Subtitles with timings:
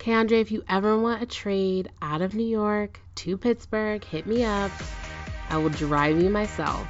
[0.00, 4.42] K'Andre, if you ever want a trade out of New York to Pittsburgh, hit me
[4.42, 4.70] up.
[5.50, 6.88] I will drive you myself.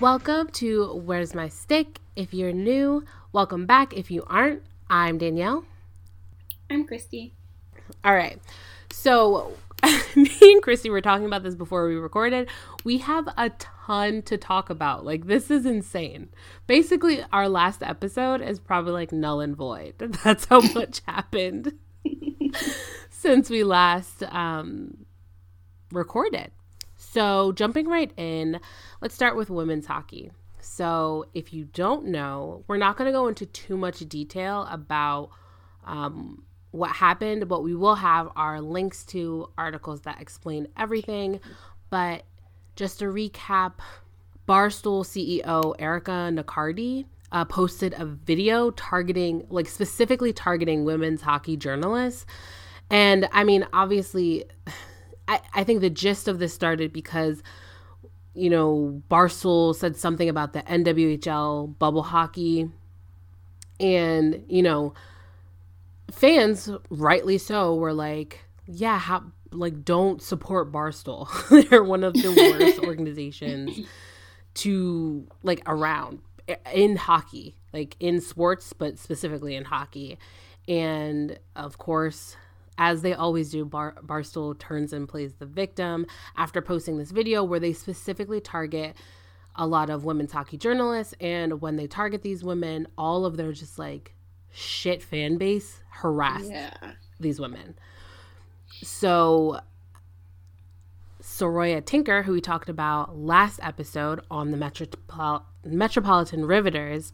[0.00, 1.98] Welcome to Where's My Stick?
[2.16, 3.92] If you're new, welcome back.
[3.92, 5.66] If you aren't, I'm Danielle.
[6.70, 7.34] I'm Christy.
[8.02, 8.40] All right.
[8.90, 9.52] So,
[10.16, 12.48] me and Christy were talking about this before we recorded.
[12.84, 15.04] We have a ton to talk about.
[15.04, 16.28] Like, this is insane.
[16.66, 19.94] Basically, our last episode is probably like null and void.
[20.24, 21.78] That's how much happened
[23.10, 25.06] since we last um,
[25.90, 26.52] recorded.
[26.96, 28.60] So, jumping right in,
[29.00, 30.30] let's start with women's hockey.
[30.60, 35.30] So, if you don't know, we're not going to go into too much detail about
[35.84, 41.38] um, what happened, but we will have our links to articles that explain everything.
[41.90, 42.24] But
[42.74, 43.74] just to recap,
[44.48, 52.26] Barstool CEO Erica Naccardi uh, posted a video targeting, like specifically targeting women's hockey journalists.
[52.90, 54.44] And I mean, obviously,
[55.28, 57.42] I, I think the gist of this started because,
[58.34, 62.70] you know, Barstool said something about the NWHL bubble hockey.
[63.80, 64.94] And, you know,
[66.12, 71.28] fans, rightly so, were like, yeah, how, like, don't support Barstool.
[71.70, 73.80] They're one of the worst organizations
[74.54, 76.20] to, like, around
[76.72, 80.18] in hockey, like, in sports, but specifically in hockey.
[80.68, 82.36] And of course,
[82.78, 87.44] as they always do, Bar- Barstool turns and plays the victim after posting this video
[87.44, 88.96] where they specifically target
[89.54, 91.14] a lot of women's hockey journalists.
[91.20, 94.14] And when they target these women, all of their just like
[94.52, 96.74] shit fan base harassed yeah.
[97.18, 97.74] these women.
[98.82, 99.60] So
[101.22, 107.12] Saroya Tinker, who we talked about last episode on the Metropol- Metropolitan Riveters,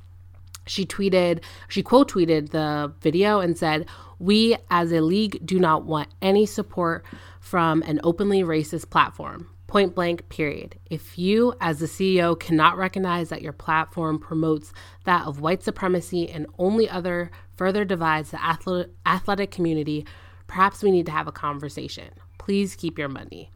[0.66, 3.86] she tweeted, she quote tweeted the video and said,
[4.18, 7.04] We as a league do not want any support
[7.40, 9.48] from an openly racist platform.
[9.68, 10.76] Point blank, period.
[10.88, 14.72] If you, as the CEO, cannot recognize that your platform promotes
[15.04, 20.06] that of white supremacy and only other further divides the athletic community,
[20.46, 22.08] perhaps we need to have a conversation.
[22.38, 23.50] Please keep your money.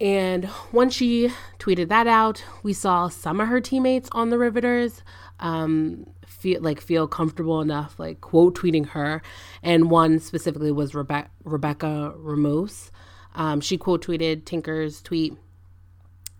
[0.00, 1.30] And once she
[1.60, 5.02] tweeted that out, we saw some of her teammates on the Riveters
[5.38, 9.22] um, feel like feel comfortable enough, like quote tweeting her.
[9.62, 12.90] And one specifically was Rebe- Rebecca Ramos.
[13.36, 15.36] Um, she quote tweeted Tinker's tweet.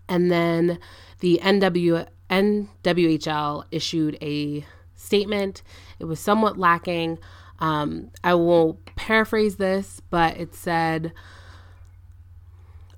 [0.09, 0.79] And then
[1.19, 4.65] the NW, NWHL issued a
[4.95, 5.63] statement.
[5.99, 7.19] It was somewhat lacking.
[7.59, 11.13] Um, I will paraphrase this, but it said,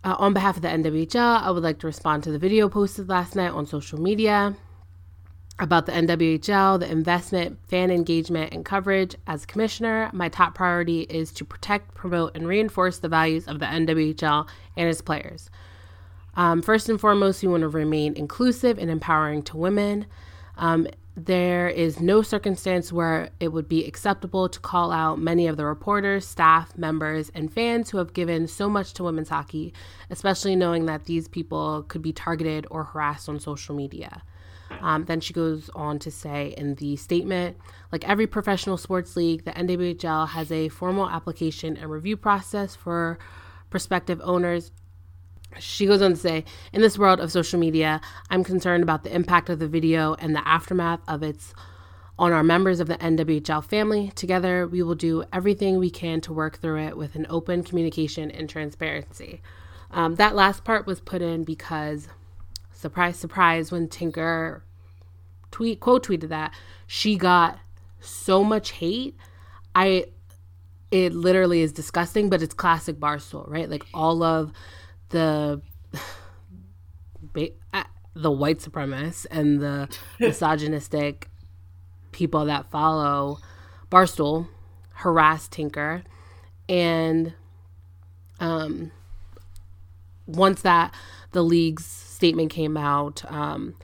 [0.03, 3.09] uh, on behalf of the NWHL, I would like to respond to the video posted
[3.09, 4.55] last night on social media
[5.59, 9.15] about the NWHL, the investment, fan engagement, and coverage.
[9.27, 13.65] As commissioner, my top priority is to protect, promote, and reinforce the values of the
[13.65, 15.49] NWHL and its players.
[16.35, 20.05] Um, first and foremost, we want to remain inclusive and empowering to women.
[20.57, 20.87] Um,
[21.25, 25.65] there is no circumstance where it would be acceptable to call out many of the
[25.65, 29.73] reporters, staff, members, and fans who have given so much to women's hockey,
[30.09, 34.23] especially knowing that these people could be targeted or harassed on social media.
[34.81, 37.57] Um, then she goes on to say in the statement,
[37.91, 43.17] like every professional sports league, the NWHL has a formal application and review process for
[43.69, 44.71] prospective owners.
[45.59, 49.13] She goes on to say, in this world of social media, I'm concerned about the
[49.13, 51.53] impact of the video and the aftermath of its
[52.19, 54.11] on our members of the NWHL family.
[54.13, 58.29] Together, we will do everything we can to work through it with an open communication
[58.29, 59.41] and transparency.
[59.91, 62.09] Um, that last part was put in because
[62.79, 64.63] surprise, surprise, when Tinker
[65.51, 66.53] tweet quote tweeted that,
[66.87, 67.59] she got
[67.99, 69.15] so much hate.
[69.75, 70.05] I
[70.91, 73.69] it literally is disgusting, but it's classic Barstool, right?
[73.69, 74.51] Like all of
[75.09, 75.61] the
[77.73, 77.83] uh,
[78.15, 81.29] the white supremacists and the misogynistic
[82.11, 83.39] people that follow
[83.91, 84.47] Barstool
[84.93, 86.03] harass Tinker,
[86.69, 87.33] and
[88.39, 88.91] um,
[90.25, 90.93] once that
[91.31, 91.83] the league's
[92.19, 93.75] statement came out, um,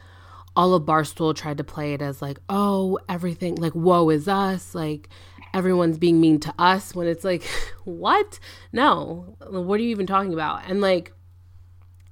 [0.57, 4.75] all of Barstool tried to play it as like, oh, everything, like, woe is us,
[4.75, 5.07] like,
[5.53, 7.43] everyone's being mean to us when it's like,
[7.85, 8.39] what?
[8.73, 10.63] No, what are you even talking about?
[10.67, 11.13] And like,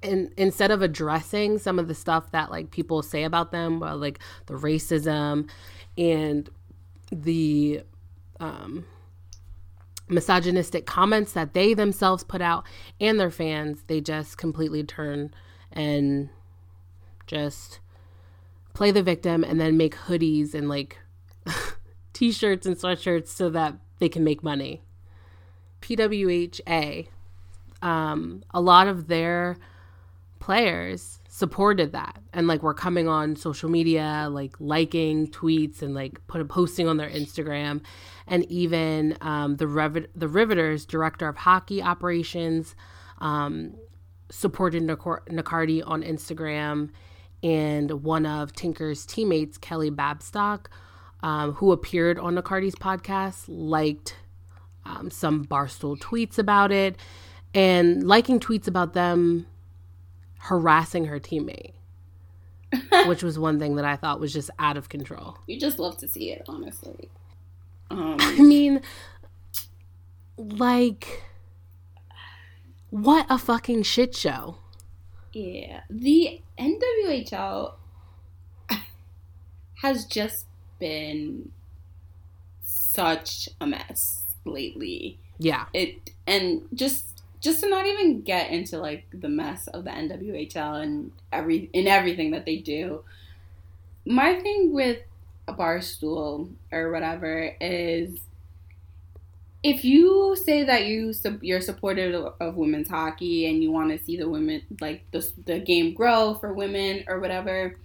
[0.02, 4.20] in, instead of addressing some of the stuff that like people say about them, like
[4.46, 5.50] the racism
[5.98, 6.50] and
[7.12, 7.82] the
[8.40, 8.86] um,
[10.08, 12.66] misogynistic comments that they themselves put out
[13.02, 15.34] and their fans, they just completely turn
[15.74, 16.30] and
[17.28, 17.80] just
[18.74, 20.98] play the victim and then make hoodies and like
[21.46, 21.52] t
[22.14, 24.82] t-shirts and sweatshirts so that they can make money.
[25.82, 27.08] PWHA,
[27.82, 29.58] um, a lot of their
[30.40, 36.26] players supported that and like were coming on social media, like liking tweets and like
[36.28, 37.82] put a posting on their Instagram,
[38.28, 42.76] and even um, the the Riveters director of hockey operations
[43.20, 43.74] um,
[44.34, 46.90] supported Nic- Nicardi on Instagram,
[47.44, 50.66] and one of Tinker's teammates, Kelly Babstock,
[51.22, 54.16] um, who appeared on Nicardi's podcast, liked
[54.86, 56.98] um, some Barstool tweets about it,
[57.54, 59.46] and liking tweets about them
[60.40, 61.74] harassing her teammate,
[63.06, 65.38] which was one thing that I thought was just out of control.
[65.48, 67.10] You just love to see it, honestly.
[67.92, 68.82] Um, I mean,
[70.36, 71.22] like,
[72.94, 74.58] what a fucking shit show.
[75.32, 75.82] Yeah.
[75.90, 77.74] The NWHL
[79.82, 80.46] has just
[80.78, 81.52] been
[82.64, 85.18] such a mess lately.
[85.40, 85.66] Yeah.
[85.74, 90.84] It and just just to not even get into like the mess of the NWHL
[90.84, 93.04] and every in everything that they do.
[94.06, 95.00] My thing with
[95.48, 98.20] a Barstool or whatever is
[99.64, 104.04] if you say that you you're supportive of, of women's hockey and you want to
[104.04, 107.80] see the women like the the game grow for women or whatever,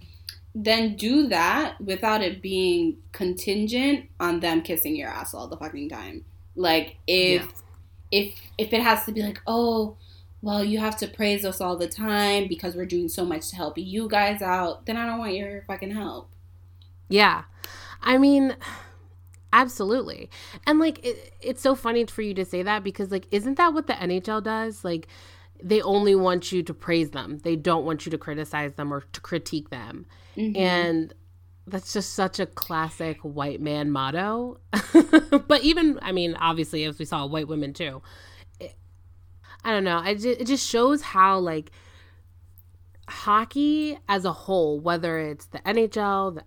[0.53, 5.89] then do that without it being contingent on them kissing your ass all the fucking
[5.89, 6.25] time.
[6.55, 7.47] Like if yeah
[8.11, 9.97] if if it has to be like, oh,
[10.41, 13.55] well, you have to praise us all the time because we're doing so much to
[13.55, 16.29] help you guys out, then I don't want your fucking help.
[17.09, 17.43] Yeah.
[18.01, 18.55] I mean,
[19.53, 20.29] absolutely.
[20.65, 23.73] And like it, it's so funny for you to say that because like isn't that
[23.73, 24.83] what the NHL does?
[24.83, 25.07] Like
[25.61, 27.39] they only want you to praise them.
[27.39, 30.05] They don't want you to criticize them or to critique them.
[30.37, 30.57] Mm-hmm.
[30.57, 31.13] And
[31.67, 34.59] that's just such a classic white man motto.
[35.47, 38.01] but even, I mean, obviously, as we saw, white women too.
[38.59, 38.75] It,
[39.63, 40.01] I don't know.
[40.01, 41.71] It just, it just shows how, like,
[43.07, 46.43] hockey as a whole, whether it's the NHL, the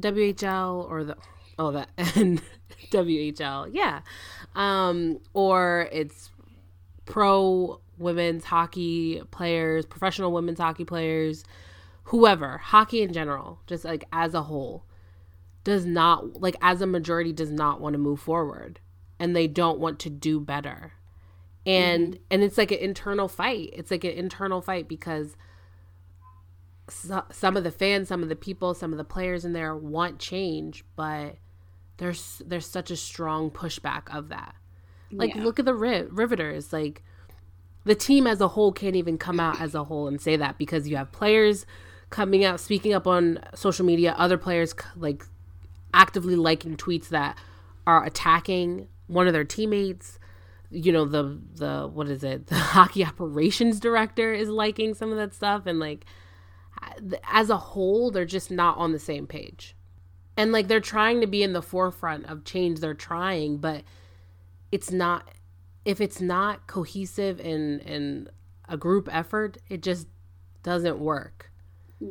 [0.00, 1.16] NWHL, or the,
[1.62, 1.86] oh, the
[2.90, 4.00] NWHL, yeah,
[4.54, 6.30] um, or it's
[7.04, 11.44] pro women's hockey players, professional women's hockey players,
[12.04, 14.84] whoever, hockey in general, just like as a whole,
[15.64, 18.80] does not, like as a majority, does not want to move forward
[19.18, 20.94] and they don't want to do better.
[21.64, 22.22] And mm-hmm.
[22.32, 23.70] and it's like an internal fight.
[23.72, 25.36] It's like an internal fight because
[26.88, 29.76] so, some of the fans, some of the people, some of the players in there
[29.76, 31.36] want change, but
[32.02, 34.54] there's there's such a strong pushback of that.
[35.12, 35.44] Like yeah.
[35.44, 37.02] look at the Riveters, like
[37.84, 40.58] the team as a whole can't even come out as a whole and say that
[40.58, 41.64] because you have players
[42.10, 45.24] coming out speaking up on social media other players like
[45.94, 47.38] actively liking tweets that
[47.86, 50.18] are attacking one of their teammates
[50.70, 55.16] you know the the what is it the hockey operations director is liking some of
[55.16, 56.04] that stuff and like
[57.24, 59.74] as a whole they're just not on the same page
[60.36, 63.82] and like they're trying to be in the forefront of change they're trying but
[64.70, 65.30] it's not
[65.84, 68.30] if it's not cohesive and and
[68.68, 70.06] a group effort it just
[70.62, 71.52] doesn't work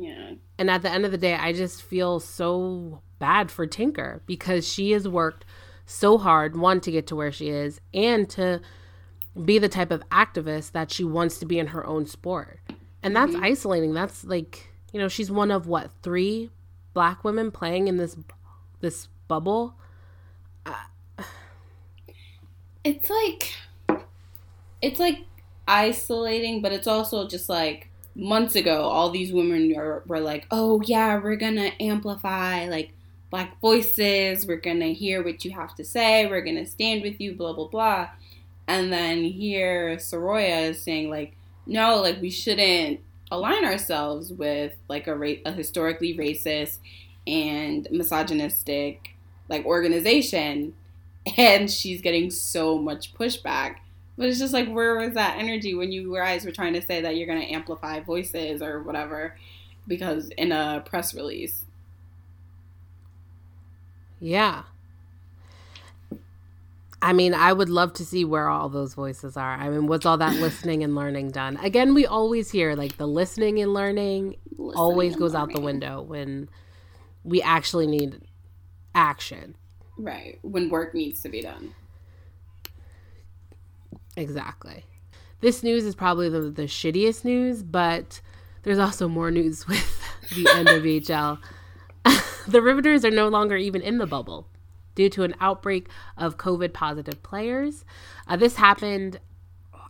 [0.00, 0.32] yeah.
[0.58, 4.66] And at the end of the day, I just feel so bad for Tinker because
[4.66, 5.44] she has worked
[5.84, 8.60] so hard, one, to get to where she is, and to
[9.44, 12.60] be the type of activist that she wants to be in her own sport.
[13.02, 13.44] And that's mm-hmm.
[13.44, 13.92] isolating.
[13.92, 16.50] That's like, you know, she's one of what, three
[16.94, 18.16] black women playing in this
[18.80, 19.74] this bubble.
[20.66, 21.24] Uh,
[22.84, 23.54] it's like
[24.80, 25.24] it's like
[25.68, 30.82] isolating, but it's also just like months ago, all these women are, were like, oh,
[30.84, 32.92] yeah, we're going to amplify like
[33.30, 34.46] black voices.
[34.46, 36.26] We're going to hear what you have to say.
[36.26, 38.08] We're going to stand with you, blah, blah, blah.
[38.66, 43.00] And then here, Saroya is saying, like, no, like, we shouldn't
[43.32, 46.78] align ourselves with like a, ra- a historically racist
[47.26, 49.16] and misogynistic
[49.48, 50.74] like organization
[51.36, 53.76] and she's getting so much pushback
[54.16, 57.00] but it's just like, where was that energy when you guys were trying to say
[57.00, 59.36] that you're going to amplify voices or whatever?
[59.88, 61.64] Because in a press release.
[64.20, 64.62] Yeah.
[67.02, 69.54] I mean, I would love to see where all those voices are.
[69.54, 71.56] I mean, what's all that listening and learning done?
[71.56, 75.50] Again, we always hear like the listening and learning listening always and goes learning.
[75.50, 76.48] out the window when
[77.24, 78.20] we actually need
[78.94, 79.56] action.
[79.98, 80.38] Right.
[80.42, 81.74] When work needs to be done.
[84.16, 84.84] Exactly.
[85.40, 88.20] This news is probably the, the shittiest news, but
[88.62, 91.38] there's also more news with the NWHL.
[92.46, 94.46] the Riveters are no longer even in the bubble.
[94.94, 97.84] Due to an outbreak of COVID positive players.
[98.26, 99.20] Uh, this happened,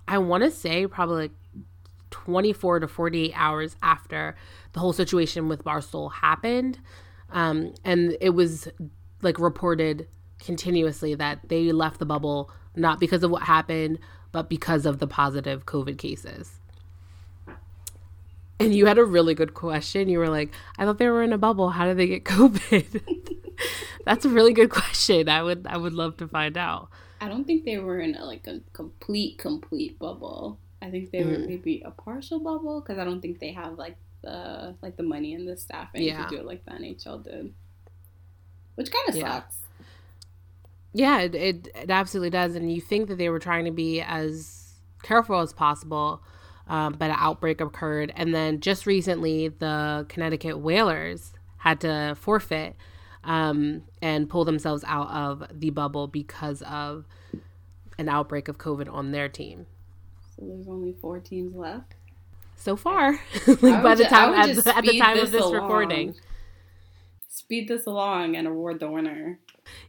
[0.07, 1.33] I want to say, probably like
[2.11, 4.37] 24 to 48 hours after
[4.73, 6.79] the whole situation with Barstool happened.
[7.31, 8.69] Um, and it was
[9.23, 13.99] like reported continuously that they left the bubble not because of what happened,
[14.33, 16.61] but because of the positive COVID cases.
[18.63, 20.09] And you had a really good question.
[20.09, 21.71] You were like, I thought they were in a bubble.
[21.71, 23.03] How did they get COVID?
[24.05, 25.29] That's a really good question.
[25.29, 26.89] I would I would love to find out.
[27.21, 30.59] I don't think they were in a, like a complete complete bubble.
[30.81, 31.47] I think they were mm.
[31.47, 35.35] maybe a partial bubble because I don't think they have like the like the money
[35.35, 36.25] and the staffing yeah.
[36.25, 37.55] to do it like the NHL did,
[38.75, 39.35] which kind of yeah.
[39.35, 39.59] sucks.
[40.95, 44.03] Yeah, it, it, it absolutely does, and you think that they were trying to be
[44.03, 46.23] as careful as possible,
[46.69, 52.77] um, but an outbreak occurred, and then just recently the Connecticut Whalers had to forfeit
[53.25, 57.05] um, and pull themselves out of the bubble because of
[57.99, 59.67] an outbreak of COVID on their team.
[60.37, 61.95] So there's only four teams left
[62.57, 63.13] so far.
[63.47, 65.55] like by the time at, the, at the time of this along.
[65.55, 66.15] recording.
[67.29, 69.39] Speed this along and award the winner.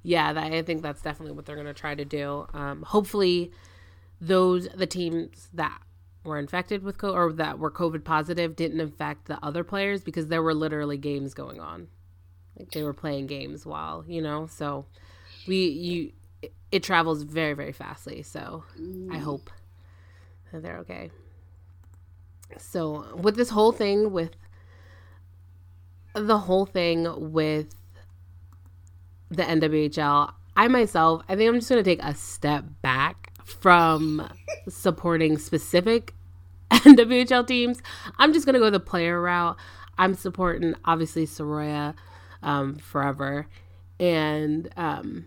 [0.01, 2.47] Yeah, that, I think that's definitely what they're going to try to do.
[2.53, 3.51] Um, hopefully,
[4.21, 5.81] those the teams that
[6.23, 10.27] were infected with COVID or that were COVID positive didn't infect the other players because
[10.27, 11.87] there were literally games going on.
[12.57, 14.47] Like they were playing games while you know.
[14.47, 14.85] So
[15.47, 16.11] we you
[16.41, 18.21] it, it travels very very fastly.
[18.23, 19.13] So mm.
[19.13, 19.49] I hope
[20.51, 21.11] that they're okay.
[22.57, 24.35] So, with this whole thing with
[26.13, 27.73] the whole thing with
[29.29, 34.29] the NWHL, I myself, I think I'm just going to take a step back from
[34.67, 36.13] supporting specific
[36.71, 37.81] NWHL teams.
[38.17, 39.57] I'm just going to go the player route.
[39.97, 41.93] I'm supporting obviously Saroya
[42.41, 43.47] um, forever.
[43.99, 45.25] And um,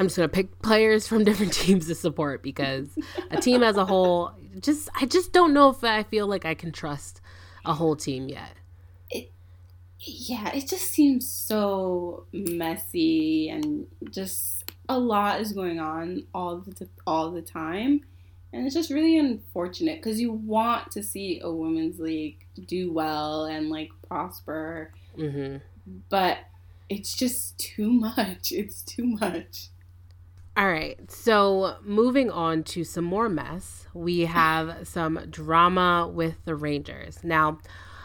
[0.00, 2.88] I'm just gonna pick players from different teams to support because
[3.30, 6.54] a team as a whole, just I just don't know if I feel like I
[6.54, 7.20] can trust
[7.66, 8.54] a whole team yet.
[10.02, 14.59] Yeah, it just seems so messy and just
[14.90, 18.02] a lot is going on all the all the time,
[18.52, 23.44] and it's just really unfortunate because you want to see a women's league do well
[23.44, 25.58] and like prosper, mm-hmm.
[26.08, 26.38] but
[26.88, 28.52] it's just too much.
[28.52, 29.68] It's too much.
[30.56, 30.98] All right.
[31.10, 37.20] So, moving on to some more mess, we have some drama with the Rangers.
[37.22, 37.58] Now,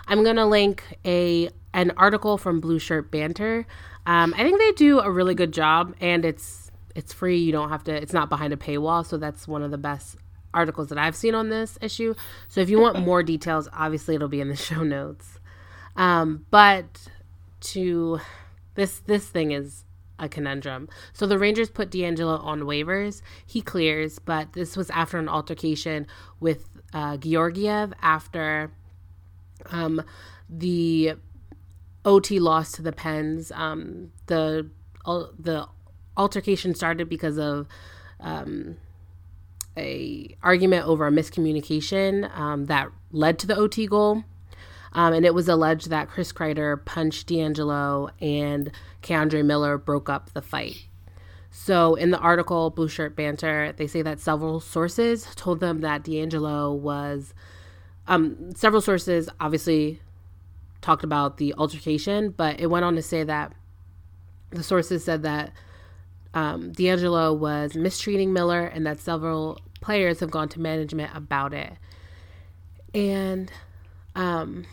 [0.07, 3.65] I'm going to link a an article from Blue Shirt Banter.
[4.05, 6.64] Um, I think they do a really good job and it's
[6.95, 7.37] it's free.
[7.37, 10.17] You don't have to it's not behind a paywall, so that's one of the best
[10.53, 12.15] articles that I've seen on this issue.
[12.47, 15.39] So if you want more details, obviously it'll be in the show notes.
[15.95, 17.07] Um, but
[17.61, 18.19] to
[18.75, 19.83] this this thing is
[20.17, 20.87] a conundrum.
[21.13, 23.21] So the Rangers put DeAngelo on waivers.
[23.45, 26.07] He clears, but this was after an altercation
[26.39, 28.71] with uh, Georgiev after
[29.71, 30.01] um,
[30.49, 31.15] the
[32.05, 33.51] OT loss to the Pens.
[33.51, 34.69] Um, the
[35.05, 35.67] uh, the
[36.17, 37.67] altercation started because of
[38.19, 38.77] um,
[39.77, 44.23] a argument over a miscommunication um, that led to the OT goal.
[44.93, 48.71] Um, and it was alleged that Chris Kreider punched DeAngelo and
[49.03, 50.87] K'Andre Miller broke up the fight.
[51.51, 56.03] So in the article, Blue Shirt Banter, they say that several sources told them that
[56.03, 57.33] DeAngelo was,
[58.07, 60.01] um, several sources obviously
[60.81, 63.53] talked about the altercation, but it went on to say that
[64.51, 65.51] the sources said that
[66.35, 71.73] um, DeAngelo was mistreating Miller and that several players have gone to management about it.
[72.93, 73.51] And
[74.15, 74.65] um,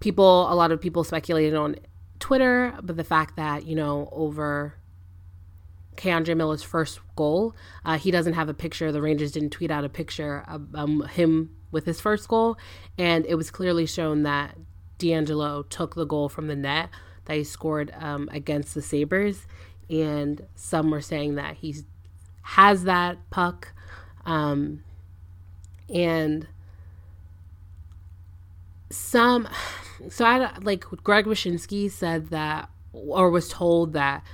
[0.00, 1.76] people, a lot of people speculated on
[2.18, 4.74] Twitter, but the fact that, you know, over
[5.96, 8.90] K'Andre Miller's first goal, uh, he doesn't have a picture.
[8.90, 12.56] The Rangers didn't tweet out a picture of um, him with his first goal.
[12.98, 14.56] And it was clearly shown that
[14.98, 16.90] DeAngelo took the goal from the net
[17.26, 19.46] that he scored um, against the Sabres.
[19.92, 21.76] And some were saying that he
[22.42, 23.74] has that puck.
[24.24, 24.82] Um,
[25.92, 26.46] and
[28.90, 29.48] some
[30.08, 34.24] so I like Greg Wyshynski said that or was told that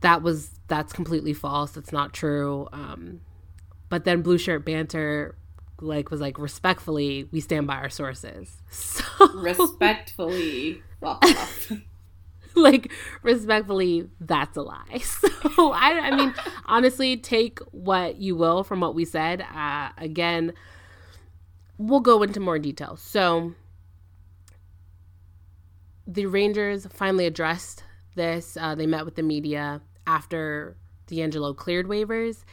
[0.00, 1.72] that was that's completely false.
[1.72, 2.68] That's not true.
[2.72, 3.20] Um,
[3.88, 5.34] but then Blue Shirt Banter
[5.80, 8.56] like was like respectfully we stand by our sources.
[8.70, 10.82] So respectfully.
[12.54, 16.34] like respectfully that's a lie so I, I mean
[16.66, 20.52] honestly take what you will from what we said uh, again
[21.76, 23.54] we'll go into more detail so
[26.08, 30.76] the Rangers finally addressed this, uh, they met with the media after
[31.06, 32.44] deangelo cleared waivers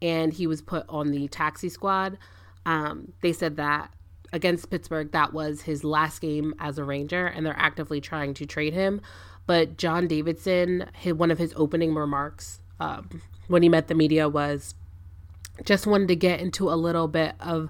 [0.00, 2.18] and he was put on the taxi squad.
[2.64, 3.92] Um, they said that
[4.32, 8.46] against Pittsburgh, that was his last game as a Ranger, and they're actively trying to
[8.46, 9.00] trade him.
[9.46, 14.28] But John Davidson, his, one of his opening remarks um, when he met the media
[14.28, 14.74] was
[15.64, 17.68] just wanted to get into a little bit of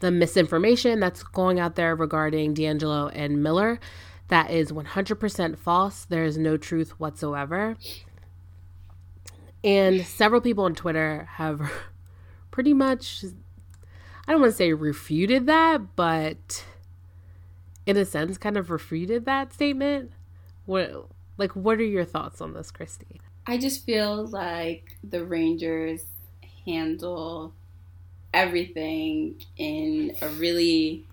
[0.00, 3.78] the misinformation that's going out there regarding DeAngelo and Miller.
[4.28, 6.04] That is 100% false.
[6.04, 7.76] There is no truth whatsoever.
[9.64, 11.70] And several people on Twitter have
[12.50, 13.24] pretty much,
[14.26, 16.64] I don't want to say refuted that, but
[17.86, 20.10] in a sense, kind of refuted that statement.
[21.38, 23.20] Like, what are your thoughts on this, Christy?
[23.46, 26.04] I just feel like the Rangers
[26.64, 27.52] handle
[28.32, 31.04] everything in a really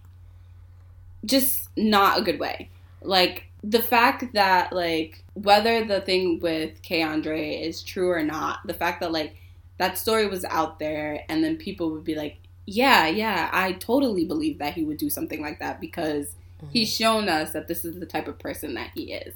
[1.26, 2.70] just not a good way.
[3.02, 8.74] Like the fact that like whether the thing with K'Andre is true or not, the
[8.74, 9.36] fact that like
[9.78, 14.26] that story was out there and then people would be like, Yeah, yeah, I totally
[14.26, 16.68] believe that he would do something like that because mm-hmm.
[16.72, 19.34] he's shown us that this is the type of person that he is.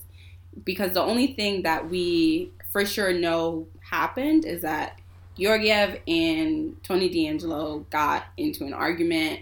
[0.64, 5.00] Because the only thing that we for sure know happened is that
[5.38, 9.42] Georgiev and Tony DeAngelo got into an argument,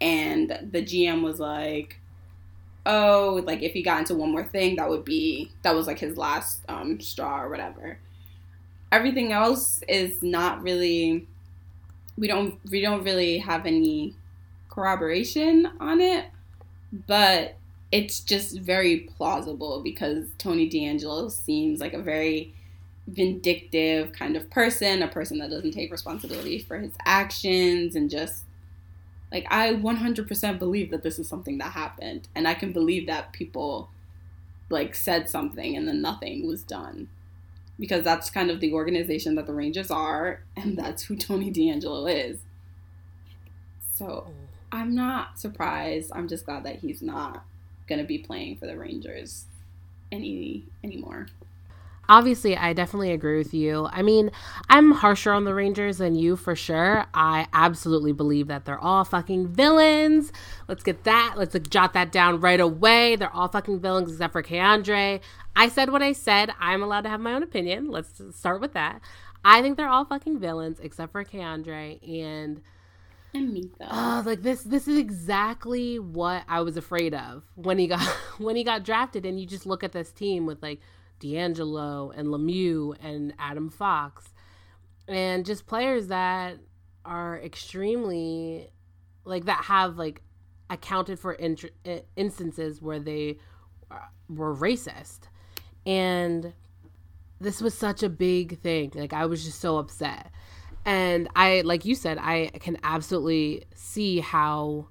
[0.00, 1.98] and the GM was like,
[2.86, 5.98] "Oh, like if he got into one more thing, that would be that was like
[5.98, 7.98] his last um, straw or whatever."
[8.92, 11.26] Everything else is not really.
[12.16, 14.14] We don't we don't really have any
[14.68, 16.26] corroboration on it,
[17.06, 17.56] but
[17.94, 22.52] it's just very plausible because Tony DeAngelo seems like a very
[23.06, 28.46] vindictive kind of person, a person that doesn't take responsibility for his actions and just
[29.30, 33.32] like I 100% believe that this is something that happened and I can believe that
[33.32, 33.90] people
[34.70, 37.06] like said something and then nothing was done
[37.78, 42.12] because that's kind of the organization that the Rangers are and that's who Tony DeAngelo
[42.12, 42.40] is.
[43.94, 44.32] So, mm.
[44.72, 46.10] I'm not surprised.
[46.12, 47.44] I'm just glad that he's not
[47.88, 49.46] going to be playing for the Rangers
[50.12, 51.26] any anymore.
[52.06, 53.88] Obviously i definitely agree with you.
[53.90, 54.30] I mean
[54.68, 57.06] i'm harsher on the rangers than you for sure.
[57.14, 60.30] I absolutely believe that they're all fucking villains.
[60.68, 63.16] Let's get that let's jot that down right away.
[63.16, 65.20] They're all fucking villains except for K'Andre.
[65.56, 66.50] i said what i said.
[66.60, 67.90] I'm allowed to have my own opinion.
[67.90, 69.00] Let's start with that.
[69.44, 72.06] I think they're all fucking villains except for K'Andre.
[72.06, 72.60] and
[73.34, 73.70] and.
[73.80, 78.00] Oh, like this this is exactly what I was afraid of when he got
[78.38, 80.80] when he got drafted and you just look at this team with like
[81.20, 84.32] DeAngelo and Lemieux and Adam Fox,
[85.08, 86.58] and just players that
[87.04, 88.70] are extremely
[89.24, 90.22] like that have like
[90.70, 91.58] accounted for in-
[92.16, 93.38] instances where they
[94.28, 95.20] were racist,
[95.86, 96.52] and
[97.40, 98.92] this was such a big thing.
[98.94, 100.30] Like I was just so upset.
[100.84, 104.88] And I, like you said, I can absolutely see how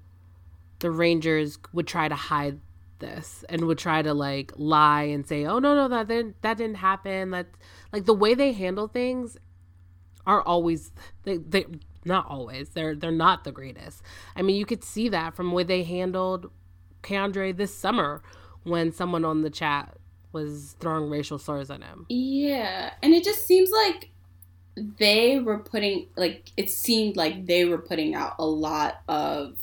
[0.80, 2.60] the Rangers would try to hide
[2.98, 6.56] this and would try to like lie and say, "Oh no, no, that didn't that
[6.56, 7.46] didn't happen." That
[7.92, 9.36] like the way they handle things
[10.26, 10.92] are always
[11.24, 11.66] they they
[12.04, 12.70] not always.
[12.70, 14.02] They're they're not the greatest.
[14.36, 16.50] I mean, you could see that from the way they handled
[17.02, 18.22] K'Andre this summer
[18.62, 19.96] when someone on the chat
[20.32, 22.06] was throwing racial slurs at him.
[22.08, 24.10] Yeah, and it just seems like
[24.76, 29.56] they were putting like it seemed like they were putting out a lot of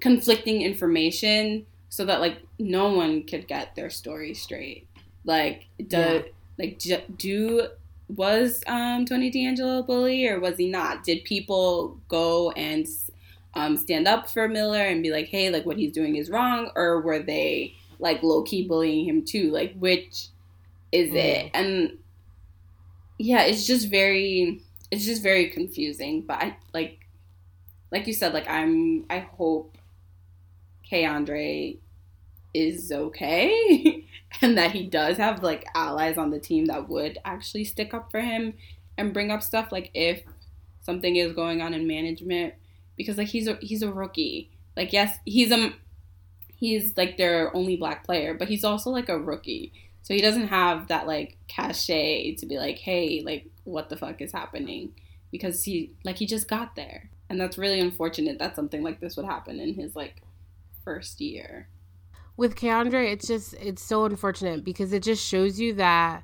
[0.00, 4.86] conflicting information so that like no one could get their story straight.
[5.24, 6.22] Like, do, yeah.
[6.58, 6.80] like
[7.16, 7.68] do
[8.08, 11.04] was um, Tony deangelo a bully or was he not?
[11.04, 12.86] Did people go and
[13.54, 16.70] um, stand up for Miller and be like, hey, like what he's doing is wrong,
[16.76, 19.50] or were they like low key bullying him too?
[19.50, 20.28] Like, which
[20.92, 21.16] is mm.
[21.16, 21.50] it?
[21.54, 21.98] And
[23.18, 26.22] yeah, it's just very, it's just very confusing.
[26.22, 27.00] But I like,
[27.90, 29.76] like you said, like I'm, I hope
[30.90, 31.78] K'Andre
[32.54, 34.06] is okay
[34.42, 38.10] and that he does have like allies on the team that would actually stick up
[38.10, 38.54] for him
[38.96, 40.22] and bring up stuff like if
[40.82, 42.54] something is going on in management
[42.96, 44.50] because like he's a he's a rookie.
[44.76, 45.72] Like yes, he's a
[46.56, 49.72] he's like their only black player, but he's also like a rookie.
[50.08, 54.22] So he doesn't have that like cachet to be like, "Hey, like what the fuck
[54.22, 54.94] is happening?"
[55.30, 57.10] because he like he just got there.
[57.28, 60.22] And that's really unfortunate that something like this would happen in his like
[60.82, 61.68] first year
[62.38, 66.22] with K'Andre, it's just it's so unfortunate because it just shows you that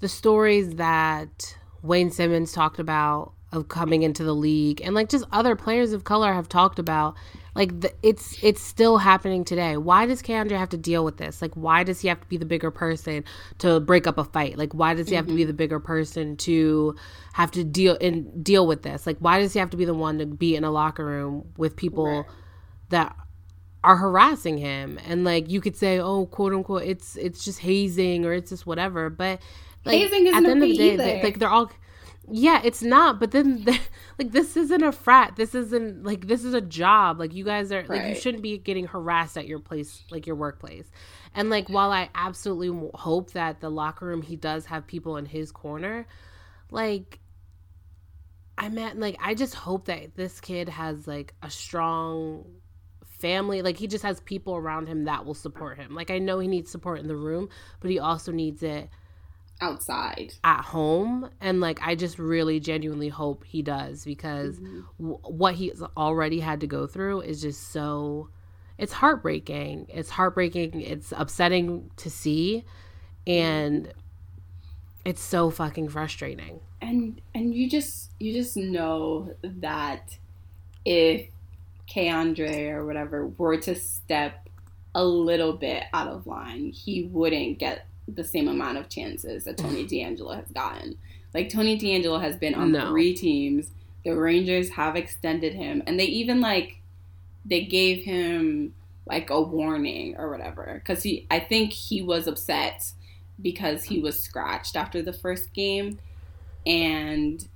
[0.00, 5.24] the stories that Wayne Simmonds talked about of coming into the league and like just
[5.32, 7.16] other players of color have talked about
[7.58, 9.76] like the, it's it's still happening today.
[9.76, 11.42] Why does K'Andre have to deal with this?
[11.42, 13.24] Like why does he have to be the bigger person
[13.58, 14.56] to break up a fight?
[14.56, 15.32] Like why does he have mm-hmm.
[15.32, 16.94] to be the bigger person to
[17.32, 19.08] have to deal and deal with this?
[19.08, 21.52] Like why does he have to be the one to be in a locker room
[21.56, 22.24] with people right.
[22.90, 23.16] that
[23.82, 25.00] are harassing him?
[25.04, 28.68] And like you could say oh quote unquote it's it's just hazing or it's just
[28.68, 29.40] whatever but
[29.84, 31.72] like hazing at the end of the day they, like they're all
[32.30, 33.64] yeah it's not but then
[34.18, 35.34] like this isn't a frat.
[35.36, 37.18] This isn't like this is a job.
[37.18, 37.90] Like you guys are right.
[37.90, 40.90] like you shouldn't be getting harassed at your place like your workplace.
[41.34, 45.26] And like while i absolutely hope that the locker room he does have people in
[45.26, 46.06] his corner
[46.70, 47.20] like
[48.56, 52.44] i meant like i just hope that this kid has like a strong
[53.04, 53.62] family.
[53.62, 55.94] Like he just has people around him that will support him.
[55.94, 57.48] Like i know he needs support in the room
[57.80, 58.88] but he also needs it
[59.60, 60.32] outside.
[60.44, 64.80] at home and like i just really genuinely hope he does because mm-hmm.
[64.98, 68.28] w- what he's already had to go through is just so
[68.78, 69.86] it's heartbreaking.
[69.88, 70.80] It's heartbreaking.
[70.80, 72.64] It's upsetting to see
[73.26, 73.92] and
[75.04, 76.60] it's so fucking frustrating.
[76.80, 80.16] And and you just you just know that
[80.84, 81.28] if
[81.90, 84.48] K'Andre or whatever were to step
[84.94, 89.58] a little bit out of line, he wouldn't get the same amount of chances that
[89.58, 90.98] Tony DeAngelo has gotten.
[91.34, 92.88] Like Tony DeAngelo has been on no.
[92.88, 93.70] three teams.
[94.04, 96.80] The Rangers have extended him, and they even like
[97.44, 98.74] they gave him
[99.06, 101.26] like a warning or whatever because he.
[101.30, 102.92] I think he was upset
[103.40, 105.98] because he was scratched after the first game,
[106.66, 107.46] and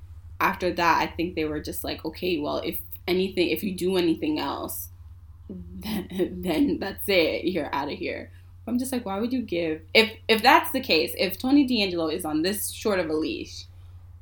[0.41, 3.97] after that, I think they were just like, okay, well, if anything, if you do
[3.97, 4.89] anything else,
[5.49, 7.45] then, then that's it.
[7.45, 8.31] You're out of here.
[8.67, 12.13] I'm just like, why would you give if if that's the case, if Tony DeAngelo
[12.13, 13.67] is on this short of a leash,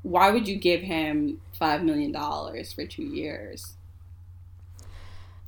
[0.02, 3.74] why would you give him five million dollars for two years?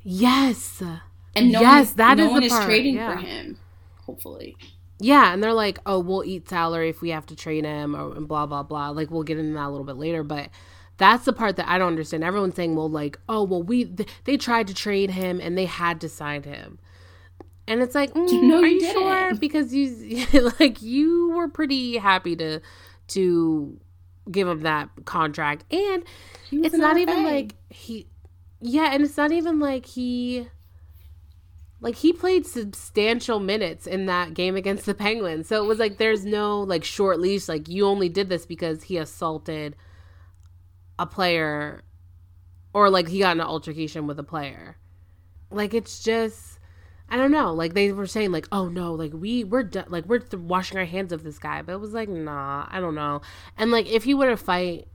[0.03, 0.83] Yes.
[1.35, 2.65] And no yes, one, that no is one is part.
[2.65, 3.15] trading yeah.
[3.15, 3.59] for him.
[4.05, 4.57] Hopefully.
[4.99, 8.21] Yeah, and they're like, oh, we'll eat salary if we have to trade him, or
[8.21, 8.91] blah blah blah.
[8.91, 10.51] Like we'll get into that a little bit later, but
[10.99, 12.23] that's the part that I don't understand.
[12.23, 15.65] Everyone's saying, well, like, oh, well, we th- they tried to trade him and they
[15.65, 16.79] had to sign him.
[17.73, 19.35] And it's like, mm, no, are you, you sure?
[19.41, 20.27] Because you
[20.61, 22.61] like you were pretty happy to
[23.09, 23.81] to
[24.31, 26.05] give him that contract, and
[26.51, 28.07] it's not even like he,
[28.61, 30.49] yeah, and it's not even like he,
[31.81, 35.49] like he played substantial minutes in that game against the Penguins.
[35.49, 37.49] So it was like there's no like short leash.
[37.49, 39.77] Like you only did this because he assaulted
[40.99, 41.85] a player,
[42.75, 44.77] or like he got an altercation with a player.
[45.51, 46.52] Like it's just
[47.12, 47.53] I don't know.
[47.53, 50.79] Like they were saying, like, oh no, like we we're done, like we're th- washing
[50.79, 51.61] our hands of this guy.
[51.61, 53.20] But it was like, nah, I don't know.
[53.59, 54.88] And like, if he would have fight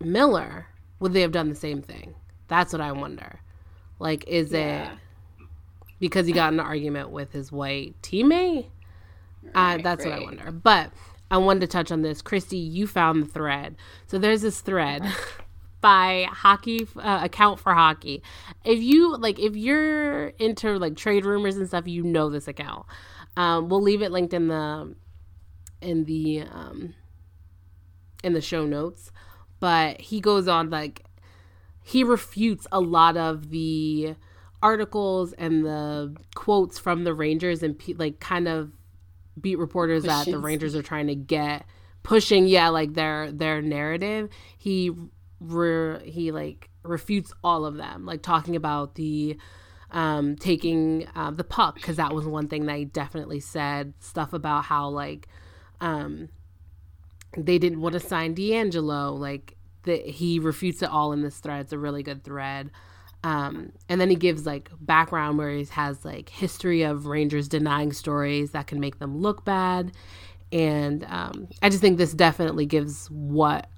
[0.00, 0.68] Miller,
[1.00, 2.14] would they have done the same thing?
[2.46, 3.40] That's what I wonder.
[3.98, 4.92] Like, is yeah.
[4.92, 4.98] it
[5.98, 8.66] because he got in an argument with his white teammate?
[9.42, 10.12] Right, uh, that's right.
[10.12, 10.52] what I wonder.
[10.52, 10.92] But
[11.32, 12.22] I wanted to touch on this.
[12.22, 13.74] Christy, you found the thread.
[14.06, 15.02] So there's this thread.
[15.80, 18.22] by hockey uh, account for hockey.
[18.64, 22.86] If you like, if you're into like trade rumors and stuff, you know this account.
[23.36, 24.94] Um, we'll leave it linked in the
[25.80, 26.94] in the um,
[28.22, 29.10] in the show notes.
[29.60, 31.04] But he goes on like
[31.82, 34.14] he refutes a lot of the
[34.62, 38.72] articles and the quotes from the Rangers and like kind of
[39.40, 41.64] beat reporters that the Rangers are trying to get
[42.02, 44.28] pushing yeah like their their narrative.
[44.58, 44.90] He
[45.40, 49.36] re- he like refutes all of them, like talking about the
[49.90, 54.64] um, taking uh, the puck because that was one thing he definitely said stuff about
[54.64, 55.26] how like
[55.80, 56.28] um,
[57.36, 59.18] they didn't want to sign DeAngelo.
[59.18, 61.60] Like that he refutes it all in this thread.
[61.60, 62.70] It's a really good thread.
[63.22, 67.92] Um, and then he gives like background where he has like history of Rangers denying
[67.92, 69.92] stories that can make them look bad.
[70.52, 73.68] And um, I just think this definitely gives what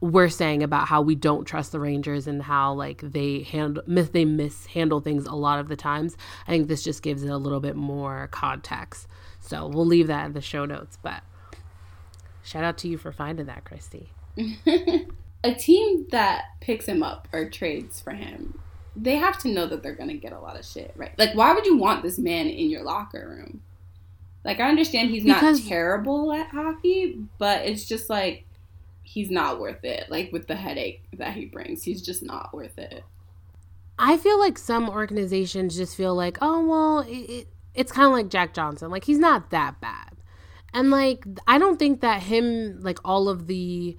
[0.00, 4.24] we're saying about how we don't trust the Rangers and how like they handle they
[4.24, 6.16] mishandle things a lot of the times.
[6.46, 9.06] I think this just gives it a little bit more context.
[9.40, 10.98] So we'll leave that in the show notes.
[11.00, 11.22] But
[12.42, 14.10] shout out to you for finding that, Christy.
[15.44, 18.58] a team that picks him up or trades for him,
[18.94, 21.18] they have to know that they're gonna get a lot of shit, right?
[21.18, 23.62] Like, why would you want this man in your locker room?
[24.44, 28.46] Like, I understand he's because, not terrible at hockey, but it's just like
[29.16, 30.10] he's not worth it.
[30.10, 33.02] Like with the headache that he brings, he's just not worth it.
[33.98, 38.12] I feel like some organizations just feel like, oh well, it, it, it's kind of
[38.12, 38.90] like Jack Johnson.
[38.90, 40.12] Like he's not that bad,
[40.74, 43.96] and like I don't think that him, like all of the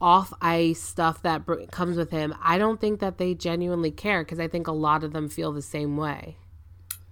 [0.00, 4.24] off ice stuff that br- comes with him, I don't think that they genuinely care
[4.24, 6.36] because I think a lot of them feel the same way.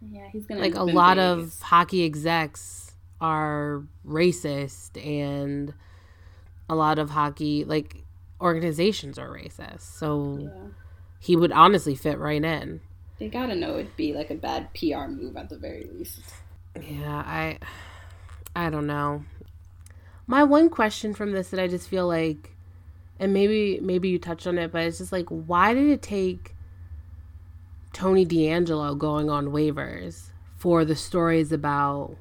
[0.01, 1.57] Yeah, he's gonna Like a lot Vegas.
[1.59, 5.75] of hockey execs are racist and
[6.69, 8.05] a lot of hockey like
[8.41, 9.81] organizations are racist.
[9.81, 10.69] So Yeah.
[11.19, 12.81] he would honestly fit right in.
[13.19, 16.21] They gotta know it'd be like a bad PR move at the very least.
[16.81, 17.59] Yeah, I
[18.55, 19.25] I don't know.
[20.27, 22.55] My one question from this that I just feel like
[23.19, 26.55] and maybe maybe you touched on it, but it's just like why did it take
[27.93, 30.27] Tony DeAngelo going on waivers
[30.57, 32.17] for the stories about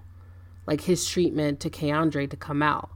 [0.66, 2.90] like his treatment to K'Andre to come out?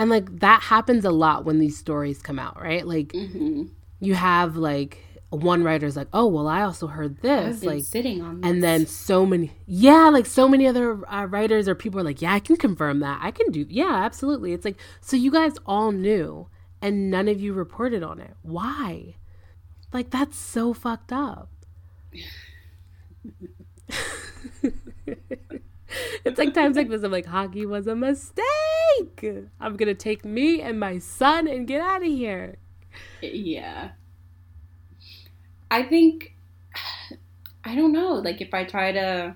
[0.00, 2.86] And like that happens a lot when these stories come out, right?
[2.86, 3.64] Like hmm
[4.00, 8.40] you have like one writer's like, "Oh, well, I also heard this." Like sitting on
[8.40, 8.50] this.
[8.50, 12.20] and then so many yeah like so many other uh, writers or people are like
[12.22, 15.52] yeah i can confirm that i can do yeah absolutely it's like so you guys
[15.66, 16.48] all knew
[16.82, 19.14] and none of you reported on it why
[19.92, 21.48] like that's so fucked up
[26.24, 28.44] it's like times like this i'm like hockey was a mistake.
[29.60, 32.56] I'm gonna take me and my son and get out of here.
[33.20, 33.90] Yeah.
[35.70, 36.34] I think
[37.64, 39.34] I don't know, like if I try to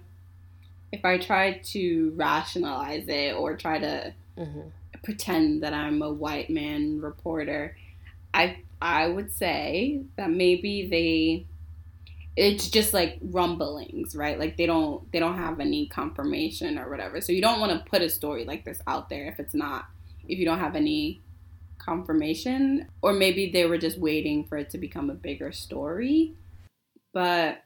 [0.93, 4.69] if I try to rationalize it or try to mm-hmm.
[5.03, 7.77] pretend that I'm a white man reporter,
[8.33, 11.47] I I would say that maybe they
[12.37, 14.39] it's just like rumblings, right?
[14.39, 17.21] Like they don't they don't have any confirmation or whatever.
[17.21, 19.87] So you don't want to put a story like this out there if it's not
[20.29, 21.23] if you don't have any
[21.79, 26.35] confirmation or maybe they were just waiting for it to become a bigger story.
[27.13, 27.63] But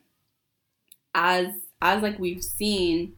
[1.14, 1.48] as
[1.81, 3.14] as like we've seen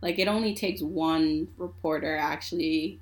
[0.00, 3.00] like it only takes one reporter actually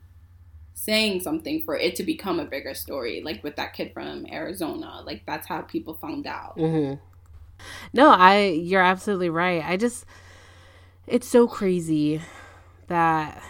[0.74, 5.02] saying something for it to become a bigger story like with that kid from Arizona
[5.06, 7.00] like that's how people found out Mm-hmm.
[7.92, 9.62] No, I you're absolutely right.
[9.64, 10.04] I just
[11.06, 12.20] it's so crazy
[12.88, 13.42] that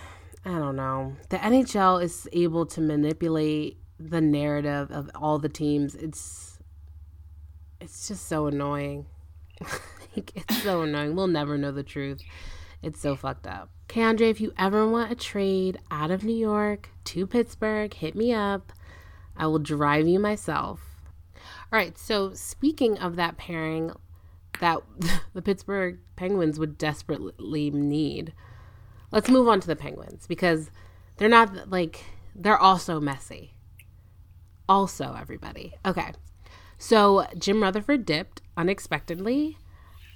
[0.44, 1.16] I don't know.
[1.30, 5.94] The NHL is able to manipulate the narrative of all the teams.
[5.94, 6.58] It's
[7.80, 9.06] it's just so annoying.
[10.14, 11.14] it's so annoying.
[11.14, 12.20] We'll never know the truth.
[12.82, 13.70] It's so fucked up.
[13.88, 18.32] K'Andre, if you ever want a trade out of New York to Pittsburgh, hit me
[18.32, 18.72] up.
[19.36, 20.93] I will drive you myself.
[21.74, 23.90] All right, so speaking of that pairing
[24.60, 24.78] that
[25.34, 28.32] the Pittsburgh Penguins would desperately need,
[29.10, 30.70] let's move on to the Penguins because
[31.16, 33.54] they're not like, they're also messy.
[34.68, 35.74] Also, everybody.
[35.84, 36.12] Okay.
[36.78, 39.58] So Jim Rutherford dipped unexpectedly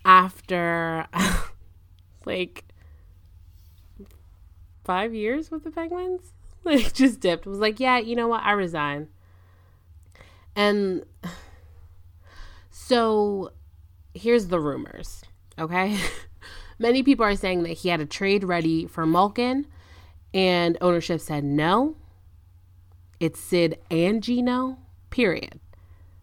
[0.05, 1.09] after
[2.25, 2.67] like
[4.85, 6.35] five years with the Penguins.
[6.65, 7.47] Like, just dipped.
[7.47, 8.43] Was like, yeah, you know what?
[8.43, 9.09] I resign.
[10.55, 11.05] And
[12.89, 13.53] so
[14.15, 15.23] here's the rumors,
[15.59, 15.99] okay?
[16.79, 19.67] Many people are saying that he had a trade ready for Malkin,
[20.33, 21.97] and ownership said no.
[23.21, 24.79] It's Sid and Gino,
[25.11, 25.61] period.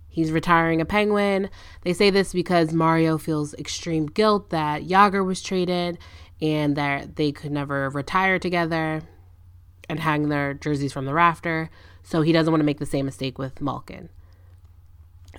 [0.08, 1.51] He's retiring a Penguin.
[1.84, 5.99] They say this because Mario feels extreme guilt that Jagr was traded
[6.41, 9.04] and that they could never retire together
[9.88, 11.69] and hang their jerseys from the rafter.
[12.01, 14.10] So he doesn't want to make the same mistake with Malkin.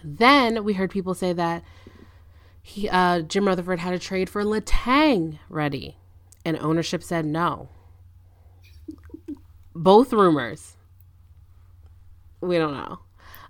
[0.06, 1.64] Then we heard people say that
[2.62, 5.96] he, uh, Jim Rutherford had a trade for Letang ready,
[6.44, 7.68] and ownership said no.
[9.74, 10.76] Both rumors.
[12.40, 13.00] We don't know.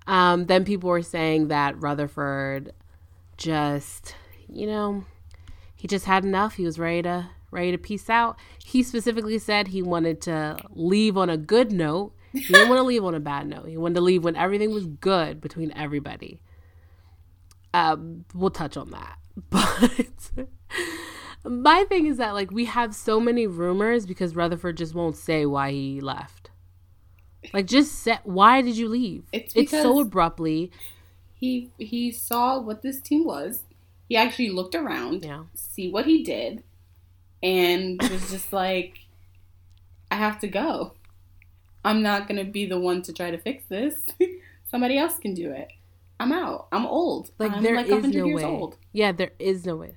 [0.07, 2.73] Um, then people were saying that Rutherford
[3.37, 4.15] just,
[4.49, 5.05] you know,
[5.75, 6.55] he just had enough.
[6.55, 8.39] He was ready to ready to peace out.
[8.65, 12.13] He specifically said he wanted to leave on a good note.
[12.33, 13.67] He didn't want to leave on a bad note.
[13.67, 16.41] He wanted to leave when everything was good between everybody.
[17.77, 19.19] Um, we'll touch on that.
[21.43, 25.17] But my thing is that like we have so many rumors because Rutherford just won't
[25.17, 26.51] say why he left.
[27.53, 29.25] Like just say why did you leave?
[29.33, 30.73] It's it's so abruptly.
[31.35, 33.63] he he saw what this team was
[34.09, 35.45] he actually looked around Yeah.
[35.55, 36.63] see what he did
[37.43, 39.01] and was just like
[40.11, 40.95] i have to go
[41.85, 43.97] i'm not going to be the one to try to fix this
[44.71, 45.69] somebody else can do it
[46.21, 48.45] i'm out i'm old Like i'm there like is 100 no way.
[48.45, 49.97] old Yeah, there is no way.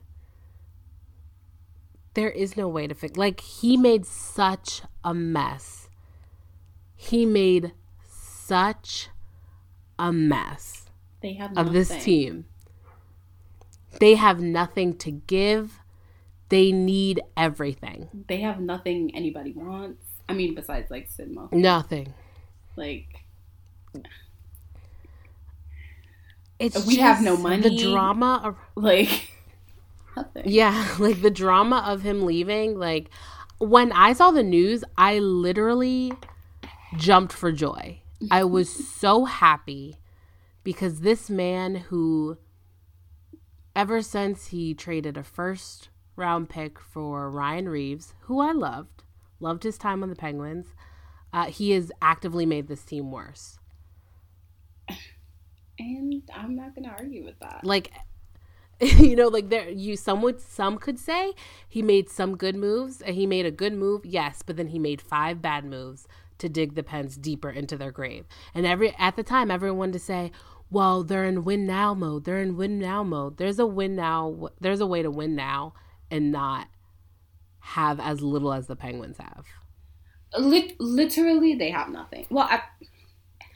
[2.16, 3.18] There is no way to fix.
[3.18, 5.90] Like he made such a mess.
[6.96, 7.72] He made
[8.04, 9.10] such
[9.98, 10.86] a mess
[11.22, 12.46] they have of this team.
[14.00, 15.80] They have nothing to give.
[16.50, 18.10] They need everything.
[18.28, 22.14] they have nothing anybody wants i mean besides like sidmo Nothing.
[22.76, 23.24] like
[26.60, 27.62] it's we have no money.
[27.62, 29.32] The drama of like
[30.16, 30.44] nothing.
[30.46, 32.78] Yeah, like the drama of him leaving.
[32.78, 33.10] Like
[33.60, 36.14] when I saw the news, I literally
[36.98, 38.02] jumped for joy.
[38.32, 39.96] I was so happy
[40.64, 42.38] because this man who
[43.76, 49.04] ever since he traded a first round pick for Ryan Reaves, who I loved,
[49.40, 50.68] loved his time on the Penguins,
[51.32, 53.59] uh, he has actively made this team worse.
[56.34, 57.62] I'm not gonna argue with that.
[57.64, 57.92] Like
[58.82, 61.34] you know like there you some would some could say
[61.68, 64.80] he made some good moves and he made a good move yes but then he
[64.80, 69.18] made five bad moves to dig the pens deeper into their grave and every at
[69.18, 70.32] the time everyone to say
[70.70, 74.48] well they're in win now mode they're in win now mode there's a win now
[74.62, 75.74] there's a way to win now
[76.10, 76.70] and not
[77.60, 79.46] have as little as the penguins have
[80.38, 82.26] Lit- literally, they have nothing.
[82.30, 82.62] Well, I,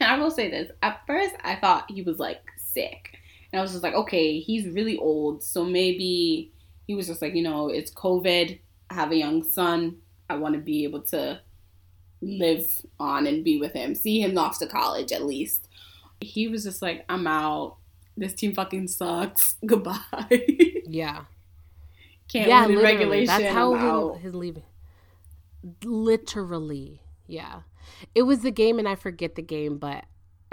[0.00, 0.70] I will say this.
[0.82, 2.42] At first, I thought he was like
[2.74, 3.16] sick,
[3.52, 6.52] and I was just like, okay, he's really old, so maybe
[6.86, 8.58] he was just like, you know, it's COVID.
[8.90, 9.96] I have a young son.
[10.28, 11.40] I want to be able to
[12.20, 12.66] live
[12.98, 15.68] on and be with him, see him off to college at least.
[16.20, 17.76] He was just like, I'm out.
[18.16, 19.56] This team fucking sucks.
[19.66, 20.00] Goodbye.
[20.86, 21.24] yeah
[22.28, 23.26] Can't yeah win regulation.
[23.26, 24.62] that's how his leaving
[25.82, 27.60] literally yeah
[28.14, 30.04] it was the game and i forget the game but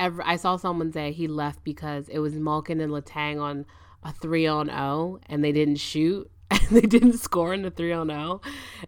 [0.02, 3.66] ever i saw someone say he left because it was malkin and letang on
[4.04, 7.92] a 3 on 0 and they didn't shoot and they didn't score in the 3
[7.94, 8.42] on 0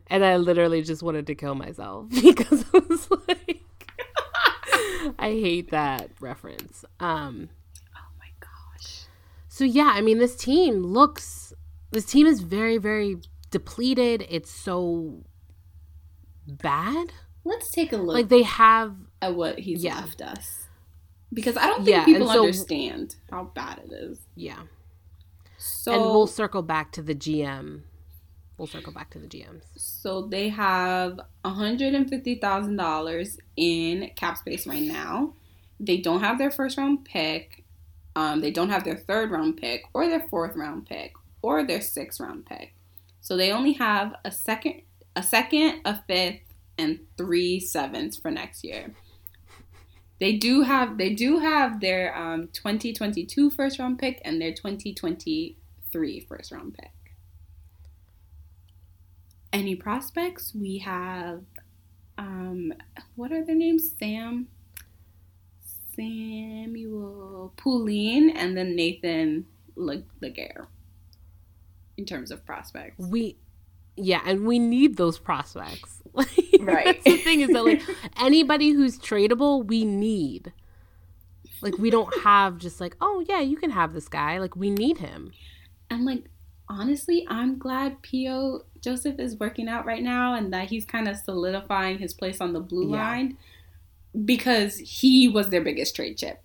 [0.07, 3.61] and i literally just wanted to kill myself because i was like
[5.19, 7.49] i hate that reference um
[7.95, 9.03] Oh my gosh.
[9.47, 11.53] so yeah, I mean this team looks
[11.91, 13.17] this team is very very
[13.51, 14.25] depleted.
[14.29, 15.23] It's so
[16.47, 17.13] bad.
[17.43, 19.97] Let's take a look Like they have at what he's Yeah.
[19.97, 20.62] left us.
[21.33, 24.19] Because I don't think Yeah, people so- understand how bad it is.
[24.35, 24.61] yeah.
[25.57, 27.83] So and we'll circle back to the GM.
[28.57, 29.63] We'll circle back to the GMs.
[29.75, 35.33] so they have $150,000 in cap space right now.
[35.79, 37.63] They don't have their first round pick.
[38.15, 41.81] Um, they don't have their third round pick or their fourth round pick or their
[41.81, 42.73] sixth round pick.
[43.21, 44.81] So they only have a second,
[45.15, 46.41] a second, a fifth,
[46.77, 48.93] and three sevens for next year.
[50.23, 56.19] They do have they do have their um, 2022 first round pick and their 2023
[56.21, 56.93] first round pick.
[59.51, 60.55] Any prospects?
[60.55, 61.41] We have
[62.17, 62.71] um,
[63.17, 63.91] what are their names?
[63.99, 64.47] Sam,
[65.93, 70.67] Samuel Poulin, and then Nathan Legare.
[71.97, 73.35] In terms of prospects, We
[73.97, 76.01] yeah, and we need those prospects.
[76.73, 76.85] Right.
[76.85, 77.81] That's the thing is that like
[78.19, 80.53] anybody who's tradable, we need.
[81.61, 84.37] Like we don't have just like, oh yeah, you can have this guy.
[84.39, 85.31] Like we need him.
[85.89, 86.25] and like
[86.69, 88.63] honestly, I'm glad P.O.
[88.81, 92.51] Joseph is working out right now, and that he's kind of solidifying his place on
[92.53, 92.97] the blue Yeah.
[93.01, 93.37] line
[94.25, 96.41] because he was their biggest trade chip.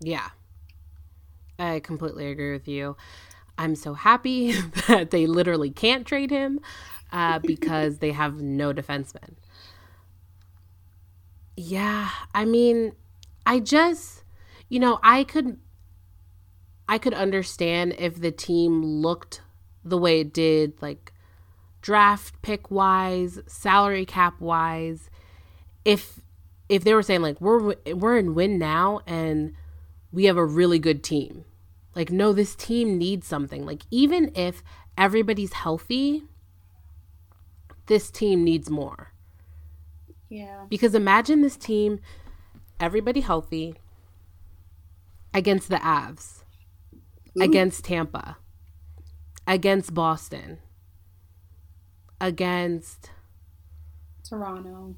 [0.00, 0.28] Yeah.
[1.58, 2.96] I completely agree with you.
[3.58, 4.52] I'm so happy
[4.88, 6.60] that they literally can't trade him
[7.12, 9.34] uh, because they have no defensemen.
[11.56, 12.92] Yeah, I mean,
[13.44, 14.22] I just,
[14.68, 15.58] you know, I could,
[16.88, 19.42] I could understand if the team looked
[19.84, 21.12] the way it did, like
[21.80, 25.10] draft pick wise, salary cap wise.
[25.84, 26.20] If
[26.68, 29.54] if they were saying like we're we're in win now and
[30.12, 31.44] we have a really good team.
[31.94, 33.66] Like, no, this team needs something.
[33.66, 34.62] Like, even if
[34.96, 36.24] everybody's healthy,
[37.88, 39.12] this team needs more.
[40.28, 40.66] Yeah.
[40.68, 42.00] Because imagine this team,
[42.78, 43.74] everybody healthy,
[45.34, 46.42] against the Avs,
[46.94, 47.42] mm-hmm.
[47.42, 48.36] against Tampa,
[49.46, 50.58] against Boston,
[52.20, 53.10] against
[54.28, 54.94] Toronto.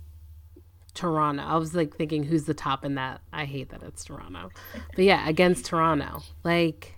[0.92, 1.42] Toronto.
[1.42, 3.20] I was like thinking, who's the top in that?
[3.32, 4.50] I hate that it's Toronto.
[4.96, 6.22] But yeah, against Toronto.
[6.42, 6.96] Like,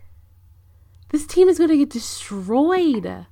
[1.10, 3.26] this team is going to get destroyed.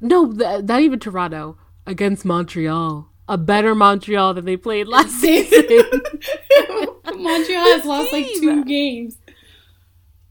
[0.00, 1.56] No, th- not even Toronto.
[1.86, 3.10] Against Montreal.
[3.28, 5.66] A better Montreal than they played last season.
[7.06, 9.18] Montreal has lost like two games.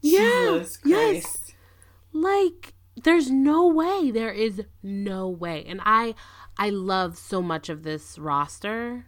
[0.00, 0.64] yeah.
[0.84, 1.52] Yes.
[2.12, 4.10] Like, there's no way.
[4.12, 5.64] There is no way.
[5.66, 6.14] And I
[6.56, 9.06] I love so much of this roster.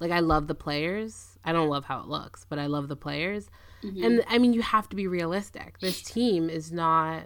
[0.00, 1.38] Like I love the players.
[1.44, 3.48] I don't love how it looks, but I love the players.
[3.82, 4.04] Mm-hmm.
[4.04, 5.78] And I mean, you have to be realistic.
[5.78, 7.24] This team is not.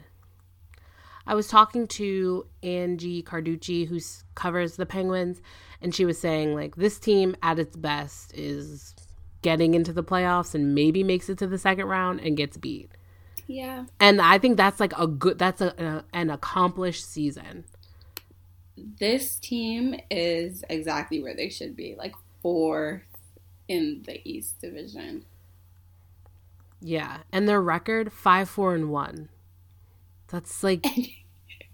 [1.27, 4.01] I was talking to Angie Carducci, who
[4.35, 5.41] covers the Penguins,
[5.81, 8.95] and she was saying like this team at its best is
[9.43, 12.91] getting into the playoffs and maybe makes it to the second round and gets beat.
[13.47, 13.87] Yeah.
[13.99, 17.65] And I think that's like a good that's a, a an accomplished season.
[18.77, 23.03] This team is exactly where they should be, like fourth
[23.69, 25.25] in the East Division.
[26.81, 29.29] Yeah, and their record five four and one.
[30.31, 30.87] That's like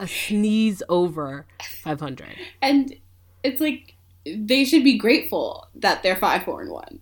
[0.01, 1.47] a sneeze over
[1.83, 2.37] five hundred.
[2.63, 2.95] And
[3.43, 3.95] it's like
[4.27, 7.01] they should be grateful that they're five four and one.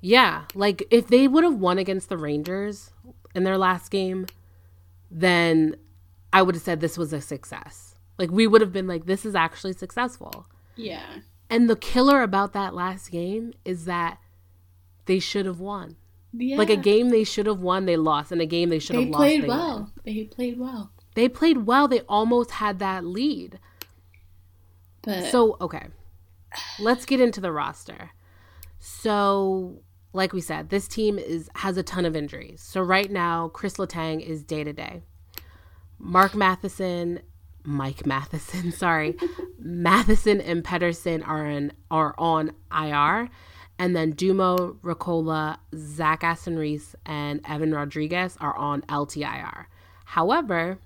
[0.00, 2.90] Yeah, like if they would have won against the Rangers
[3.34, 4.26] in their last game,
[5.10, 5.76] then
[6.32, 7.94] I would have said this was a success.
[8.18, 10.46] Like we would have been like, this is actually successful.
[10.76, 11.18] Yeah.
[11.50, 14.18] And the killer about that last game is that
[15.04, 15.96] they should have won.
[16.32, 16.56] Yeah.
[16.56, 19.08] Like a game they should have won, they lost, and a game they should have
[19.08, 19.18] lost.
[19.18, 19.74] played they well.
[19.78, 19.92] won.
[20.04, 20.92] They played well.
[21.14, 21.88] They played well.
[21.88, 23.58] They almost had that lead.
[25.02, 25.88] But So okay,
[26.78, 28.10] let's get into the roster.
[28.78, 32.62] So, like we said, this team is has a ton of injuries.
[32.62, 35.02] So right now, Kris Letang is day to day.
[35.98, 37.20] Mark Matheson,
[37.64, 39.16] Mike Matheson, sorry,
[39.58, 43.28] Matheson and Pettersson are in are on IR,
[43.78, 49.66] and then Dumo, Riikola, Zach Aston Reese, and Evan Rodrigues are on LTIR.
[50.04, 50.78] However,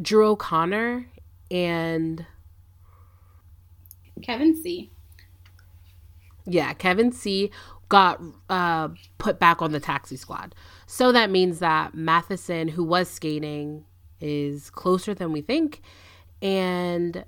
[0.00, 1.06] Drew O'Connor
[1.50, 2.26] and
[4.22, 4.90] Kevin C.
[6.46, 7.50] Yeah, Kevin C
[7.88, 8.20] got
[8.50, 10.54] uh, put back on the taxi squad.
[10.86, 13.84] So that means that Matheson, who was skating,
[14.20, 15.80] is closer than we think,
[16.42, 17.24] and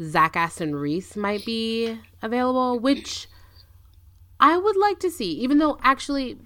[0.00, 3.28] Zach Aston Reese might be available, which
[4.40, 5.32] I would like to see.
[5.32, 6.38] Even though actually,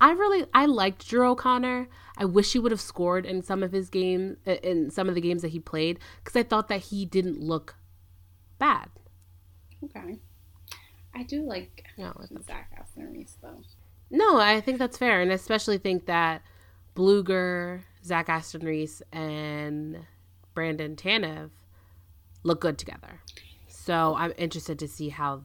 [0.00, 1.88] I really I liked Drew O'Connor.
[2.18, 5.14] I wish he would have scored in some of his games, uh, in some of
[5.14, 7.76] the games that he played, because I thought that he didn't look
[8.58, 8.88] bad.
[9.84, 10.18] Okay.
[11.14, 12.14] I do like No,
[12.46, 13.62] Zach Aston Reese though.
[14.10, 16.42] No, I think that's fair, and I especially think that
[16.94, 20.04] Blueger, Zach Aston Reese, and
[20.54, 21.50] Brandon Tanev
[22.46, 23.20] look good together.
[23.68, 25.42] So I'm interested to see how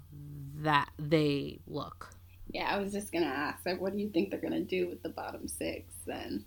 [0.58, 2.10] that they look.
[2.52, 5.02] Yeah, I was just gonna ask, like, what do you think they're gonna do with
[5.04, 6.46] the bottom six then?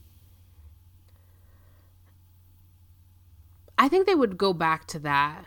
[3.76, 5.44] I think they would go back to that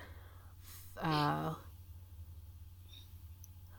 [1.01, 1.53] uh,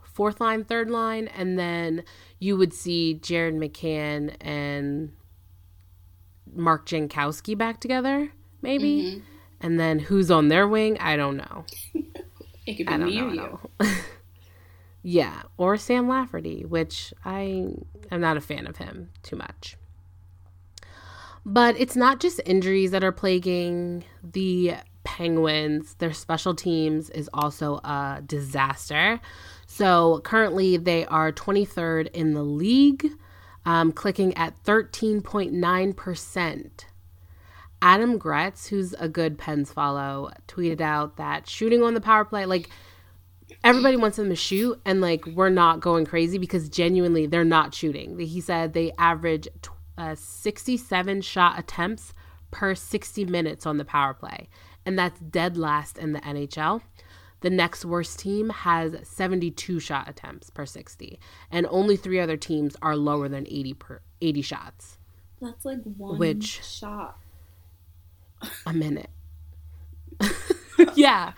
[0.02, 2.04] fourth line, third line, and then
[2.38, 5.12] you would see Jared McCann and
[6.54, 9.02] Mark Jankowski back together, maybe.
[9.02, 9.22] Mhm.
[9.60, 10.98] And then who's on their wing?
[10.98, 11.64] I don't know.
[12.66, 13.58] It could be me or you.
[15.02, 17.74] yeah, or Sam Lafferty, which I
[18.10, 19.76] am not a fan of him too much.
[21.44, 25.94] But it's not just injuries that are plaguing the Penguins.
[25.94, 29.18] Their special teams is also a disaster.
[29.66, 33.12] So currently they are 23rd in the league,
[33.64, 36.70] um, clicking at 13.9%.
[37.80, 42.44] Adam Gretz, who's a good Pens follow, tweeted out that shooting on the power play,
[42.44, 42.70] like
[43.62, 47.74] everybody wants them to shoot, and like we're not going crazy because genuinely they're not
[47.74, 48.18] shooting.
[48.18, 49.46] He said they average
[49.96, 52.14] uh, 67 shot attempts
[52.50, 54.48] per 60 minutes on the power play,
[54.84, 56.80] and that's dead last in the NHL.
[57.40, 61.20] The next worst team has 72 shot attempts per 60,
[61.52, 64.98] and only three other teams are lower than 80 per 80 shots
[65.40, 67.18] That's like one Which- shot.
[68.66, 69.10] A minute.
[70.94, 71.32] yeah.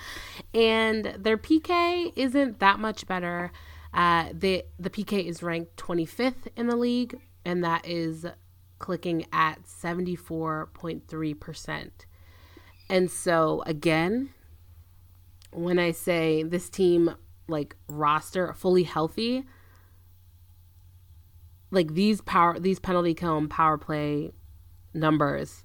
[0.52, 3.52] And their PK isn't that much better.
[3.92, 8.24] Uh, the the PK is ranked 25th in the league, and that is
[8.78, 11.90] clicking at 74.3%.
[12.88, 14.32] And so again,
[15.52, 17.14] when I say this team
[17.46, 19.44] like roster fully healthy,
[21.70, 24.32] like these power these penalty kill and power play
[24.92, 25.64] numbers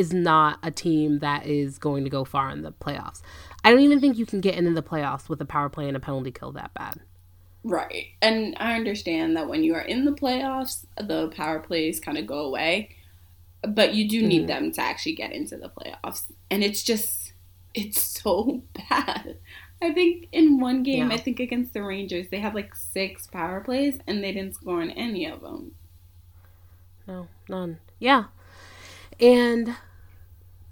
[0.00, 3.20] is not a team that is going to go far in the playoffs.
[3.62, 5.96] I don't even think you can get into the playoffs with a power play and
[5.96, 7.00] a penalty kill that bad.
[7.62, 8.06] Right.
[8.22, 12.26] And I understand that when you are in the playoffs, the power plays kind of
[12.26, 12.96] go away.
[13.62, 14.46] But you do need Mhm.
[14.46, 16.32] them to actually get into the playoffs.
[16.50, 17.34] And it's just,
[17.74, 19.36] it's so bad.
[19.82, 21.14] I think in one game, Yeah.
[21.14, 24.80] I think against the Rangers, they had like six power plays and they didn't score
[24.80, 25.72] on any of them.
[27.06, 27.78] No, none.
[27.98, 28.24] Yeah,
[29.18, 29.74] and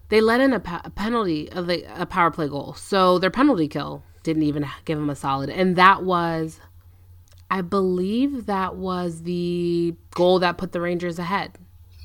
[0.09, 2.75] they let in a, pa- a penalty, a, a power play goal.
[2.75, 6.61] So their penalty kill didn't even give them a solid, and that was,
[7.51, 11.59] I believe, that was the goal that put the Rangers ahead.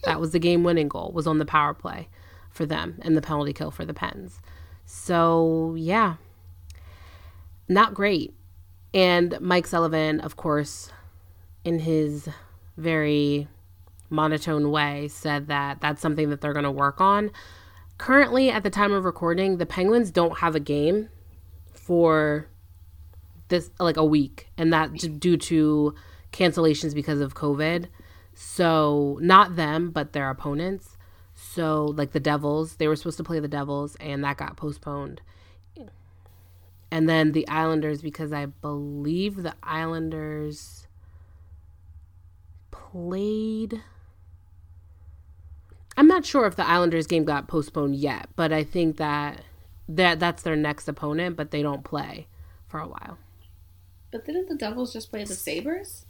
[0.06, 1.12] That was the game-winning goal.
[1.14, 2.10] Was on the power play
[2.49, 4.39] for them, and the penalty kill for the Pens.
[4.86, 6.16] So yeah,
[7.68, 8.34] not great.
[8.93, 10.91] And Mike Sullivan, of course,
[11.64, 12.30] in his
[12.78, 13.47] very
[14.10, 17.32] monotone way, said that that's something that they're going to work on.
[17.98, 21.10] Currently, at the time of recording, the Penguins don't have a game
[21.72, 22.48] for
[23.50, 25.96] this like a week, and that due to
[26.32, 27.88] cancellations because of COVID.
[28.34, 30.98] So, not them, but their opponents.
[31.36, 35.22] So, like the Devils, they were supposed to play the Devils, and that got postponed.
[36.89, 40.88] And then the Islanders, because I believe the Islanders
[42.70, 43.82] played.
[45.96, 49.41] I'm not sure if the Islanders game got postponed yet, but I think that
[49.88, 52.28] that that's their next opponent, but they don't play
[52.68, 53.18] for a while.
[54.12, 56.06] But didn't the Devils just play the Sabres?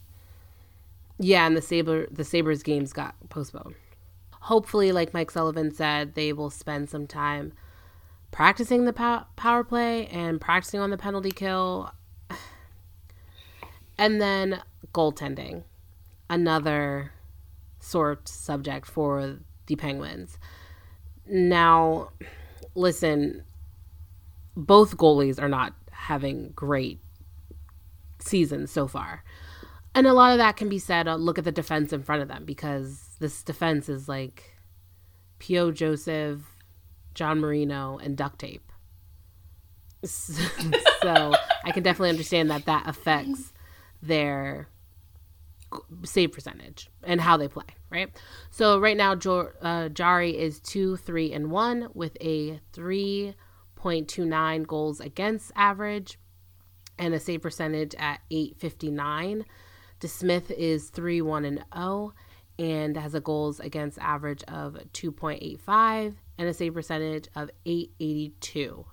[1.19, 3.75] Yeah, and the Saber the Sabres games got postponed.
[4.41, 7.53] Hopefully, like Mike Sullivan said, they will spend some time
[8.31, 11.91] practicing the pow- power play and practicing on the penalty kill.
[13.95, 15.63] And then goaltending.
[16.27, 17.11] Another
[17.79, 20.37] sort subject for the Penguins.
[21.25, 22.09] Now,
[22.75, 23.43] listen,
[24.55, 26.99] both goalies are not having great
[28.19, 29.23] seasons so far.
[29.95, 32.21] And a lot of that can be said, uh, look at the defense in front
[32.21, 34.57] of them because this defense is like
[35.39, 35.71] P.O.
[35.71, 36.39] Joseph,
[37.13, 38.71] John Marino, and duct tape.
[40.03, 41.33] so
[41.63, 43.53] I can definitely understand that that affects
[44.01, 44.67] their
[46.03, 48.09] save percentage and how they play, right?
[48.49, 55.51] So right now, uh, Jarry is two, three, and one with a 3.29 goals against
[55.55, 56.17] average
[56.97, 59.45] and a save percentage at 859.
[60.01, 62.13] DeSmith is 3 1 and 0
[62.59, 68.85] and has a goals against average of 2.85 and a save percentage of 882.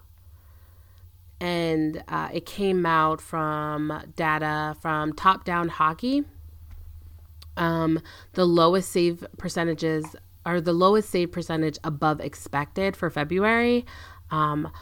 [1.40, 6.24] And uh, it came out from data from Top Down Hockey.
[7.60, 8.00] Um,
[8.32, 13.84] the lowest save percentages are the lowest save percentage above expected for February.
[14.30, 14.72] Um,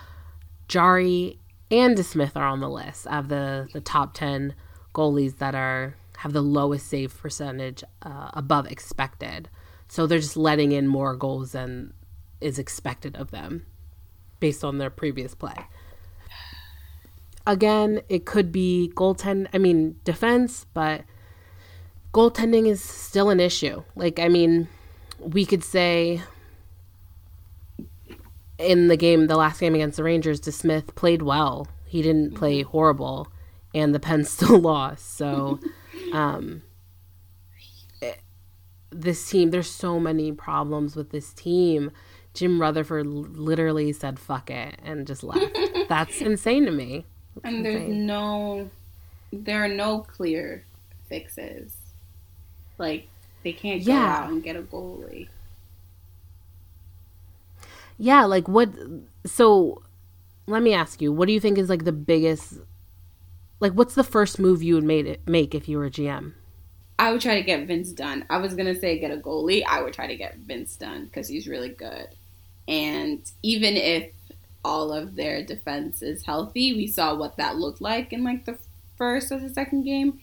[0.69, 4.55] Jarry and DeSmith are on the list of the, the top 10
[4.95, 9.49] goalies that are have the lowest save percentage uh, above expected.
[9.89, 11.95] So they're just letting in more goals than
[12.41, 13.67] is expected of them
[14.41, 15.55] based on their previous play.
[17.47, 21.05] Again, it could be goaltend, I mean, defense, but
[22.13, 23.83] goaltending is still an issue.
[23.95, 24.69] Like, I mean,
[25.19, 26.23] we could say
[28.59, 31.69] in the game, the last game against the Rangers, DeSmith played well.
[31.87, 33.29] He didn't play horrible,
[33.75, 35.17] and the Pens still lost.
[35.17, 35.61] So
[36.13, 36.63] um,
[38.03, 38.21] it,
[38.91, 41.91] this team, there's so many problems with this team.
[42.35, 45.57] Jim Rutherford literally said "fuck it" and just left.
[45.89, 47.07] That's insane to me.
[47.37, 48.07] That's and there's insane.
[48.07, 48.71] no,
[49.33, 50.65] there are no clear
[51.09, 51.78] fixes.
[52.79, 53.09] Like
[53.43, 54.19] they can't go yeah.
[54.19, 55.29] out and get a goalie.
[57.99, 58.71] Yeah, like what?
[59.27, 59.83] So,
[60.47, 62.55] let me ask you, what do you think is like the biggest
[63.61, 66.33] like what's the first move you would made it, make if you were a GM?
[66.99, 68.25] I would try to get Vince Dunn.
[68.29, 69.65] I was gonna say get a goalie.
[69.67, 72.09] I would try to get Vince Dunn because he's really good.
[72.67, 74.13] And even if
[74.65, 78.59] all of their defense is healthy, we saw what that looked like in like the
[78.97, 80.21] first or the second game,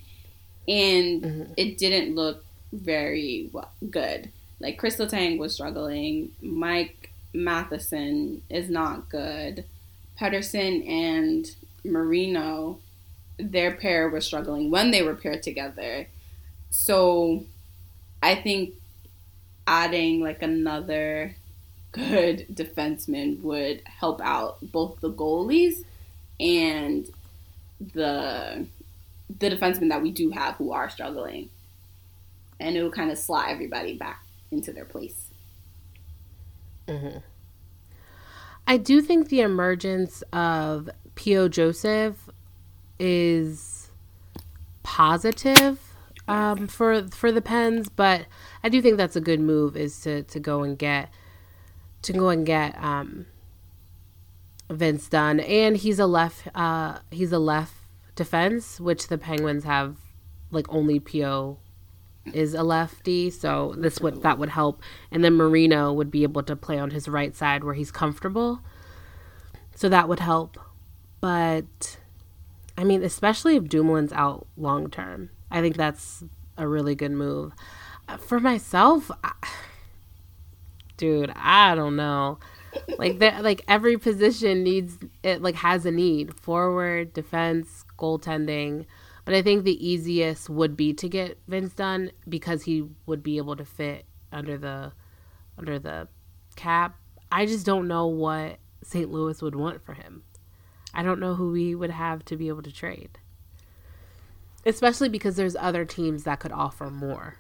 [0.68, 1.54] and mm-hmm.
[1.58, 2.45] it didn't look
[2.76, 3.50] very
[3.90, 4.30] good.
[4.60, 6.32] Like Kris Letang was struggling.
[6.42, 9.66] Mike Matheson is not good.
[10.20, 11.50] Pettersson and
[11.84, 12.80] Marino
[13.38, 16.08] their pair was struggling when they were paired together.
[16.70, 17.44] So
[18.22, 18.74] I think
[19.68, 21.36] adding like another
[21.92, 25.84] good defenseman would help out both the goalies
[26.40, 27.08] and
[27.94, 28.66] the
[29.40, 31.50] the defensemen that we do have who are struggling.
[32.60, 35.30] And it will kind of slide everybody back into their place.
[36.88, 37.18] Mm-hmm.
[38.68, 41.50] I do think the emergence of P.O.
[41.50, 42.30] Joseph
[43.00, 43.92] is
[44.84, 45.80] positive
[46.28, 48.26] um, for for the Pens, but
[48.64, 51.10] I do think that's a good move is to to go and get
[52.04, 53.28] to go and get um,
[54.70, 57.76] Vince Dunn, and he's a left uh, he's a left
[58.16, 59.98] defense, which the Penguins have
[60.50, 61.58] like only Po
[62.34, 66.44] is a lefty, so this would that would help, and then Marino would be able
[66.44, 68.62] to play on his right side where he's comfortable,
[69.76, 70.58] so that would help,
[71.22, 71.98] but
[72.78, 75.30] I mean, especially if Dumoulin's out long term.
[75.50, 76.24] I think that's
[76.58, 77.54] a really good move.
[78.08, 79.32] Uh, for myself, I,
[80.98, 82.40] dude, I don't know.
[82.98, 85.42] Like that, like every position needs it.
[85.42, 88.86] Like has a need: forward, defense, goaltending.
[89.26, 93.38] But I think the easiest would be to get Vince Dunn because he would be
[93.38, 94.94] able to fit under the
[95.58, 96.08] under the
[96.56, 96.96] cap.
[97.32, 99.12] I just don't know what St.
[99.12, 100.24] Louis would want for him.
[100.94, 103.18] I don't know who we would have to be able to trade.
[104.66, 107.38] Especially because there's other teams that could offer more.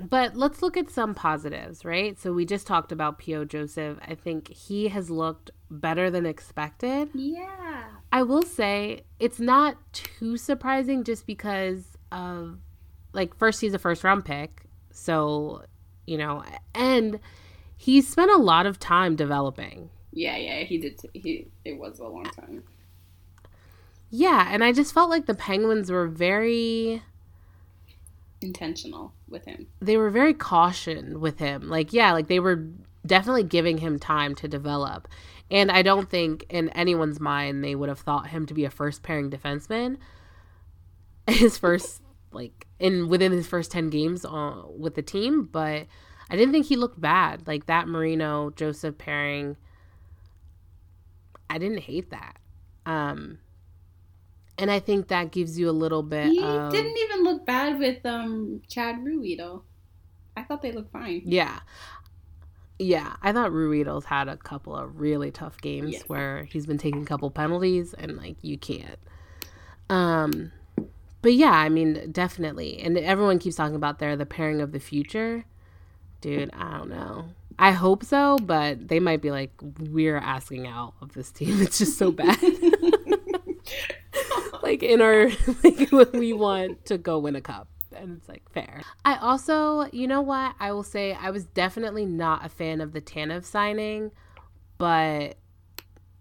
[0.00, 2.18] But let's look at some positives, right?
[2.18, 3.44] So we just talked about P.O.
[3.44, 3.98] Joseph.
[4.06, 7.10] I think he has looked better than expected.
[7.14, 7.84] Yeah.
[8.12, 12.58] I will say it's not too surprising just because of
[13.12, 14.62] like first he's a first round pick.
[14.90, 15.64] So,
[16.06, 16.42] you know,
[16.74, 17.20] and
[17.76, 19.90] he spent a lot of time developing.
[20.12, 20.98] Yeah, yeah, he did.
[20.98, 22.64] T- he it was a long time.
[24.10, 27.02] Yeah, and I just felt like the Penguins were very
[28.40, 29.68] intentional with him.
[29.80, 31.68] They were very caution with him.
[31.68, 32.66] Like, yeah, like they were
[33.04, 35.08] definitely giving him time to develop.
[35.50, 38.70] And I don't think in anyone's mind they would have thought him to be a
[38.70, 39.96] first pairing defenseman.
[41.26, 45.86] His first, like, in within his first 10 games uh, with the team, but
[46.30, 47.46] I didn't think he looked bad.
[47.46, 49.56] Like that Marino Joseph pairing,
[51.48, 52.38] I didn't hate that.
[52.86, 53.38] Um,
[54.56, 56.26] and I think that gives you a little bit.
[56.26, 59.62] He of, didn't even look bad with um Chad Ruhwedel.
[60.36, 61.22] I thought they looked fine.
[61.24, 61.60] Yeah,
[62.80, 63.16] yeah.
[63.22, 66.02] I thought Ruhwedel's had a couple of really tough games Yes.
[66.08, 68.98] where he's been taking a couple penalties and like you can't.
[69.88, 70.52] Um,
[71.22, 72.78] but yeah, I mean, definitely.
[72.80, 75.44] And everyone keeps talking about there the pairing of the future.
[76.20, 77.26] Dude, I don't know.
[77.58, 81.60] I hope so, but they might be like, we're asking out of this team.
[81.62, 82.38] It's just so bad.
[84.62, 85.28] like in our
[85.62, 88.82] like when we want to go win a cup and it's like fair.
[89.04, 90.54] I also you know what?
[90.60, 94.10] I will say i was definitely not a fan of the tanev signing
[94.78, 95.36] but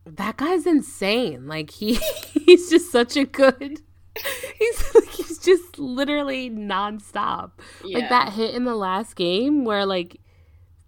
[0.05, 1.47] that guy's insane.
[1.47, 1.93] Like he
[2.45, 3.81] he's just such a good
[4.57, 7.51] he's like he's just literally nonstop.
[7.85, 7.99] Yeah.
[7.99, 10.19] like that hit in the last game where like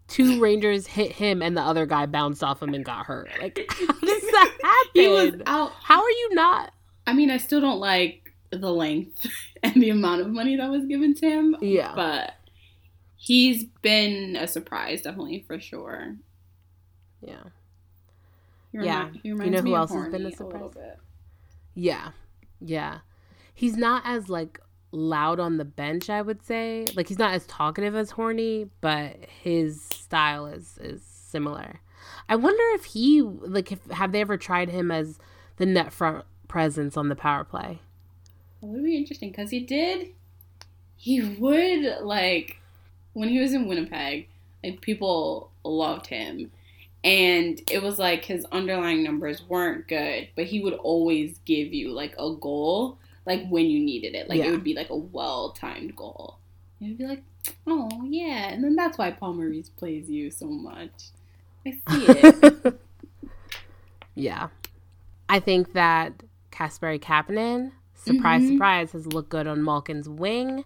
[0.08, 3.30] two rangers hit him and the other guy bounced off him and got hurt.
[3.42, 5.72] Like how does that happen He was out.
[5.84, 6.72] how are you not
[7.08, 8.21] I mean, I still don't like
[8.52, 9.26] the length
[9.64, 11.56] and the amount of money that was given to him.
[11.62, 11.94] Yeah.
[11.96, 12.34] But
[13.16, 16.16] he's been a surprise, definitely for sure.
[17.22, 17.44] yeah
[18.72, 19.04] He Yeah.
[19.06, 20.72] remi- he You know who me of else has been a surprise?
[20.74, 20.98] bit.
[21.76, 22.12] Yeah.
[22.60, 23.00] Yeah.
[23.54, 24.60] He's not as like
[24.92, 26.86] loud on the bench, I would say.
[26.96, 31.80] Like he's not as talkative as Horny, but his style is is similar.
[32.28, 35.18] I wonder if he like if have they ever tried him as
[35.58, 37.80] the net front presence on the power play?
[38.62, 40.10] Would be interesting because he did.
[40.96, 42.58] He would like
[43.14, 44.28] when he was in Winnipeg.
[44.64, 46.52] Like people loved him,
[47.04, 51.92] and it was like his underlying numbers weren't good, but he would always give you
[51.92, 54.30] like a goal, like when you needed it.
[54.30, 54.46] Like Yeah.
[54.50, 56.38] it would be like a well timed goal.
[56.80, 57.24] And it'd be like,
[57.66, 60.92] oh yeah, and then that's why Paul Maurice plays you so much.
[61.66, 62.80] I see it.
[64.16, 64.50] yeah.
[65.30, 66.14] I think that
[66.52, 67.72] Kasperi Kapanen,
[68.04, 68.54] surprise, Mhm.
[68.54, 70.64] surprise, has looked good on Malkin's wing.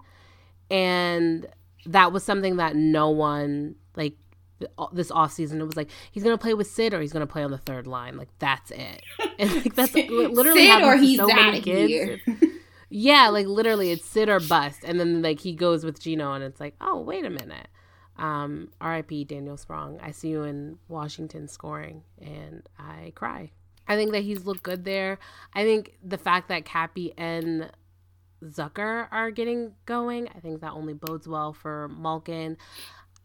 [0.69, 1.47] And
[1.85, 4.15] that was something that no one, like,
[4.59, 7.25] th- this offseason, it was like, he's going to play with Sid or he's going
[7.25, 8.17] to play on the third line.
[8.17, 9.01] Like, that's it.
[9.39, 11.89] And, like, that's li- literally Sid or he's so many outta kids.
[11.89, 12.19] here.
[12.89, 14.79] Yeah, like, literally, it's Sid or bust.
[14.85, 17.67] And then, like, he goes with Gino and it's like, oh, wait a minute.
[18.17, 19.99] Um, RIP Daniel Sprong.
[20.01, 23.51] I see you in Washington scoring and I cry.
[23.87, 25.19] I think that he's looked good there.
[25.53, 27.69] I think the fact that Cappy and
[28.43, 32.57] Zucker are getting going, I think that only bodes well for Malkin.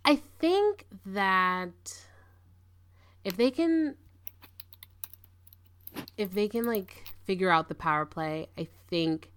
[0.04, 2.04] I think that
[3.24, 3.96] if they can
[6.16, 9.30] if they can like figure out the power play, I think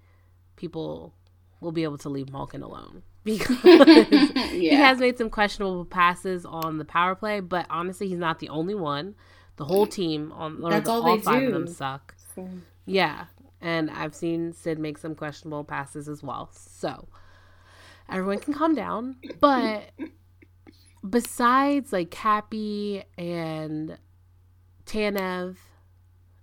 [0.55, 1.13] people
[1.59, 3.61] will be able to leave Malkin alone because
[4.51, 8.49] he has made some questionable passes on the power play, but honestly, he's not the
[8.49, 9.15] only one.
[9.55, 11.47] The whole team on or That's the, all all, they five do.
[11.47, 12.15] of them suck.
[12.85, 13.25] Yeah,
[13.61, 16.49] and I've seen Sid make some questionable passes as well.
[16.53, 17.07] So
[18.09, 19.17] everyone can calm down.
[19.39, 19.91] But
[21.07, 23.97] besides like Cappy and
[24.85, 25.57] Tanev,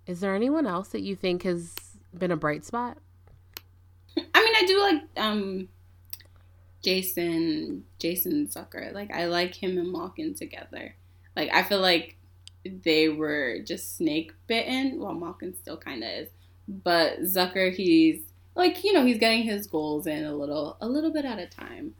[0.06, 1.74] is there anyone else that you think has
[2.16, 2.98] been a bright spot?
[4.16, 5.68] I mean, I do like um
[6.82, 8.92] Jason Jason Zucker.
[8.92, 10.94] Like I like him and Malkin together.
[11.36, 12.16] Like I feel like
[12.64, 14.98] they were just snake bitten.
[15.00, 16.28] Well, Malkin still kind of is,
[16.68, 18.22] but Zucker, he's
[18.54, 21.46] like you know he's getting his goals in a little a little bit at a
[21.46, 21.94] time.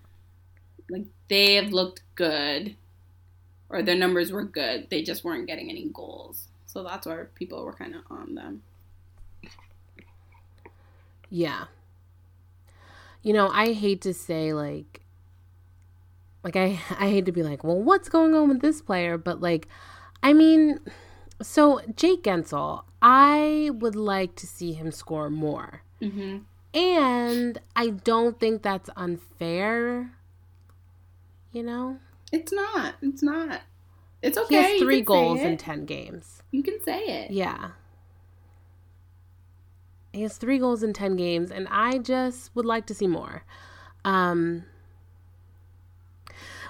[0.88, 2.76] Like they have looked good,
[3.68, 4.88] or their numbers were good.
[4.90, 6.48] They just weren't getting any goals.
[6.66, 8.62] So that's where people were kind of on them.
[11.30, 11.64] Yeah.
[13.22, 15.00] You know, I hate to say like
[16.42, 19.16] like I I hate to be like, well, what's going on with this player?
[19.16, 19.68] But like,
[20.22, 20.80] I mean,
[21.42, 26.38] so Jake Guentzel, I would like to see him score more, mm-hmm.
[26.78, 30.12] and I don't think that's unfair.
[31.52, 31.98] You know,
[32.32, 32.94] it's not.
[33.02, 33.62] It's not.
[34.22, 34.54] It's okay.
[34.54, 36.42] He has three goals in ten games.
[36.50, 37.30] You can say it.
[37.30, 37.70] Yeah.
[40.12, 43.44] He has three goals in ten games, and I just would like to see more.
[44.04, 44.64] Um,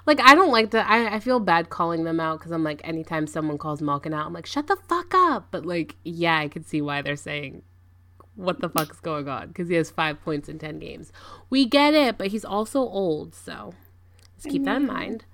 [0.07, 0.88] like I don't like that.
[0.88, 4.26] I, I feel bad calling them out because I'm like, anytime someone calls Malkin out,
[4.26, 5.48] I'm like, shut the fuck up.
[5.51, 7.62] But like, yeah, I can see why they're saying,
[8.34, 9.48] what the fuck is going on?
[9.48, 11.12] Because he has five points in ten games.
[11.48, 13.74] We get it, but he's also old, so
[14.36, 14.92] let's keep that in mm-hmm.
[14.92, 15.24] mind.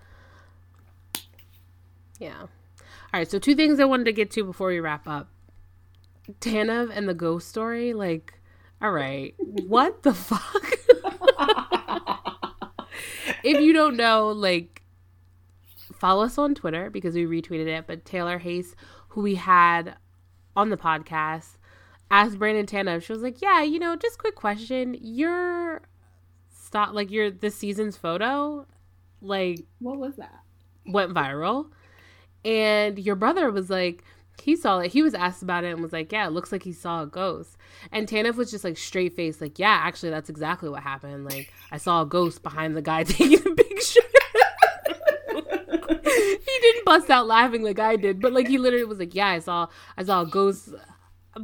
[2.19, 2.41] Yeah.
[2.41, 3.31] All right.
[3.31, 5.29] So two things I wanted to get to before we wrap up.
[6.41, 7.93] Tanev and the ghost story.
[7.93, 8.35] Like,
[8.83, 10.73] all right, what the fuck?
[13.47, 14.83] if you don't know, like,
[15.95, 17.87] follow us on Twitter because we retweeted it.
[17.87, 18.75] But Taylor Hayes,
[19.09, 19.97] who we had
[20.57, 21.57] on the podcast,
[22.11, 23.03] asked Brandon Tanev.
[23.03, 24.97] She was like, "Yeah, you know, just quick question.
[25.01, 25.83] Your
[26.51, 28.67] stop, like your this season's photo,
[29.23, 30.41] like, what was that?
[30.85, 31.71] Went viral."
[32.45, 34.05] And your brother was like,
[34.41, 34.93] he saw it.
[34.93, 37.07] He was asked about it and was like, "Yeah, it looks like he saw a
[37.07, 37.57] ghost."
[37.93, 41.25] And Tanev was just like straight faced, like, "Yeah, actually, that's exactly what happened.
[41.25, 44.01] Like, I saw a ghost behind the guy taking the picture."
[46.05, 49.29] he didn't bust out laughing like I did, but like he literally was like, "Yeah,
[49.29, 50.71] I saw, I saw a ghost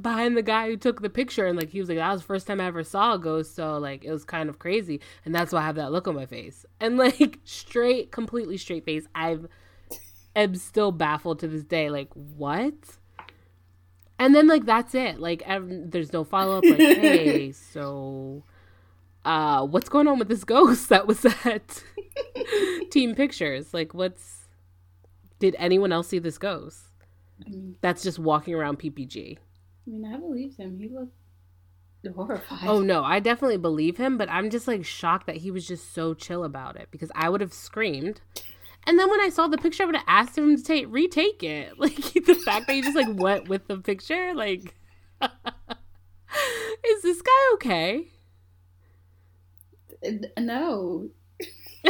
[0.01, 2.27] behind the guy who took the picture," and like he was like, "That was the
[2.27, 5.35] first time I ever saw a ghost, so like it was kind of crazy, and
[5.35, 9.07] that's why I have that look on my face." And like straight, completely straight face,
[9.15, 9.49] I've
[10.35, 11.91] am still baffled to this day.
[11.91, 12.75] Like, what?
[14.19, 15.19] And then like that's it.
[15.19, 16.65] Like, ev- there's no follow up.
[16.65, 18.45] Like, hey, so,
[19.25, 21.83] uh, what's going on with this ghost that was at
[22.91, 23.75] Team Pictures?
[23.75, 24.49] Like, what's?
[25.39, 26.87] Did anyone else see this ghost?
[27.45, 29.39] I mean, that's just walking around PPG.
[29.39, 30.79] I mean, I believe him.
[30.79, 31.17] He looked
[32.15, 32.69] horrified.
[32.69, 35.93] Oh no, I definitely believe him, but I'm just like shocked that he was just
[35.93, 38.21] so chill about it because I would have screamed.
[38.87, 41.43] And then when I saw the picture, I would have asked him to take retake
[41.43, 41.75] it.
[41.79, 44.75] Like the fact that he just like went with the picture, like,
[45.23, 48.09] is this guy okay?
[50.39, 51.11] No.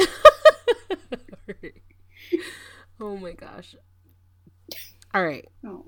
[3.01, 3.75] oh my gosh.
[5.15, 5.49] All right.
[5.65, 5.85] Oh.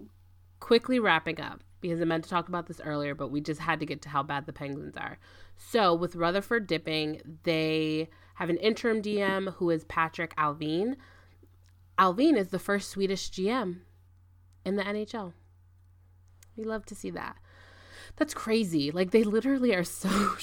[0.61, 3.81] Quickly wrapping up because I meant to talk about this earlier, but we just had
[3.81, 5.19] to get to how bad the Penguins are.
[5.57, 10.97] So with Rutherford dipping, they have an interim GM who is Patrick Allvin.
[11.99, 13.81] Allvin is the first Swedish GM
[14.65, 15.33] in the NHL.
[16.57, 17.37] We love to see that.
[18.17, 18.91] That's crazy.
[18.91, 20.09] Like they literally are so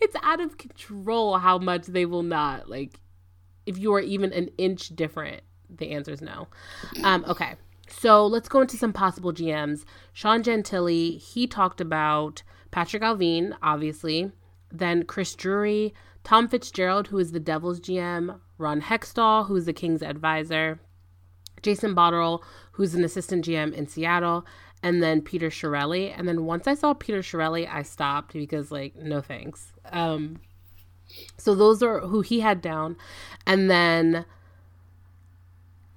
[0.00, 3.00] it's out of control how much they will not like
[3.66, 6.48] if you are even an inch different the answer is no
[7.04, 7.54] um okay
[7.98, 12.42] so let's go into some possible gms sean gentille he talked about
[12.76, 14.32] Patrick Allvin, obviously.
[14.70, 15.94] Then Chris Drury,
[16.24, 20.78] Tom Fitzgerald, who is the Devils GM, Ron Hextall, who is the Kings advisor,
[21.62, 22.42] Jason Botterill,
[22.72, 24.44] who's an assistant GM in Seattle,
[24.82, 26.12] and then Peter Chiarelli.
[26.14, 29.72] And then once I saw Peter Chiarelli, I stopped because, like, no thanks.
[29.90, 30.40] Um,
[31.38, 32.98] so those are who he had down.
[33.46, 34.26] And then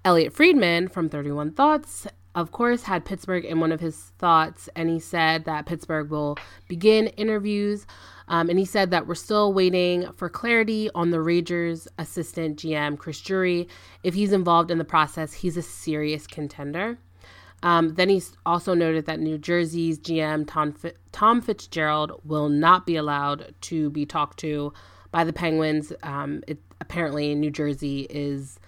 [0.05, 4.89] Elliotte Friedman from 31 Thoughts of course, had Pittsburgh in one of his thoughts, and
[4.89, 6.37] he said that Pittsburgh will
[6.67, 7.85] begin interviews.
[8.27, 12.97] Um, and he said that we're still waiting for clarity on the Rangers assistant GM,
[12.97, 13.67] Chris Drury.
[14.03, 16.99] If he's involved in the process, he's a serious contender.
[17.63, 20.75] Um, then he also noted that New Jersey's GM, Tom,
[21.11, 24.71] Tom, Fitzgerald, will not be allowed to be talked to
[25.11, 25.91] by the Penguins.
[26.03, 28.59] Um, it, apparently, New Jersey is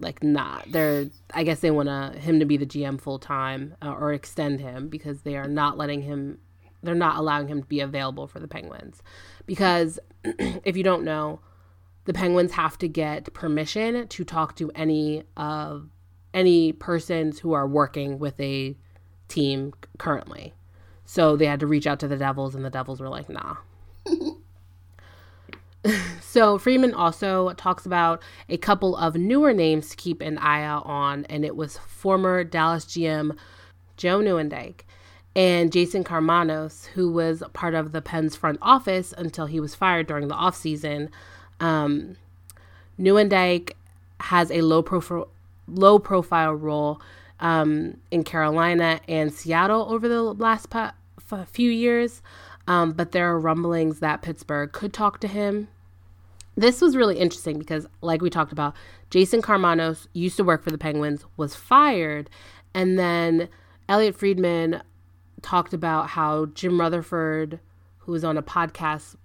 [0.00, 3.74] like not they're i guess they want to him to be the gm full time
[3.82, 6.38] uh, or extend him because they are not letting him
[6.82, 9.02] they're not allowing him to be available for the penguins.
[9.46, 11.40] Because if you don't know
[12.04, 15.90] the penguins have to get permission to talk to any of
[16.32, 18.76] any persons who are working with a
[19.28, 20.54] team currently.
[21.04, 23.56] So they had to reach out to the devils and the devils were like nah
[26.20, 30.84] so Friedman also talks about a couple of newer names to keep an eye out
[30.86, 33.36] on, and it was former Dallas GM
[33.96, 34.80] Joe Nieuwendyk
[35.34, 40.06] and Jason Karmanos, who was part of the Pens front office until he was fired
[40.06, 41.10] during the offseason.
[41.60, 42.16] Um,
[42.98, 43.72] Nieuwendyk
[44.20, 45.28] has a low profile
[45.68, 47.00] low profile role
[47.40, 50.94] um, in Carolina and Seattle over the last pa-
[51.46, 52.22] few years.
[52.68, 55.68] Um, but there are rumblings that Pittsburgh could talk to him.
[56.54, 58.74] This was really interesting because, like we talked about,
[59.10, 62.28] Jason Karmanos used to work for the Penguins, was fired,
[62.74, 63.48] and then
[63.88, 64.82] Elliotte Friedman
[65.40, 67.58] talked about how Jim Rutherford,
[67.98, 69.16] who was on a podcast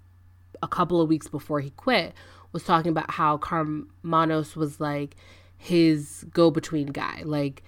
[0.61, 2.13] a couple of weeks before he quit,
[2.53, 5.17] was talking about how Karmanos was like
[5.57, 7.23] his go between guy.
[7.25, 7.61] Like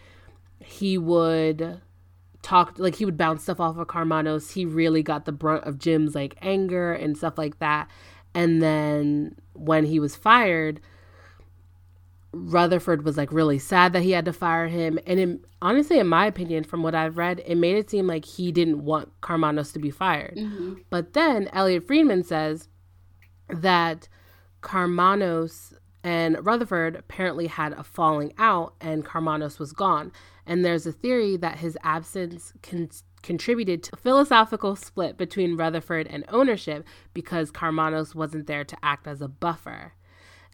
[0.59, 1.81] he would
[2.45, 4.53] talk like he would bounce stuff off of Karmanos.
[4.53, 7.89] He really got the brunt of Jim's like anger and stuff like that.
[8.35, 10.79] And then when he was fired,
[12.31, 14.99] Rutherford was like really sad that he had to fire him.
[15.07, 18.25] And it, honestly, in my opinion, from what I've read, it made it seem like
[18.25, 20.35] he didn't want Karmanos to be fired.
[20.35, 20.75] Mm-hmm.
[20.89, 22.67] But then Elliotte Friedman says
[23.49, 24.07] that
[24.61, 25.73] Karmanos
[26.03, 30.11] and Rutherford apparently had a falling out and Karmanos was gone.
[30.45, 32.89] And there's a theory that his absence can
[33.23, 39.07] contributed to a philosophical split between Rutherford and ownership because Karmanos wasn't there to act
[39.07, 39.93] as a buffer.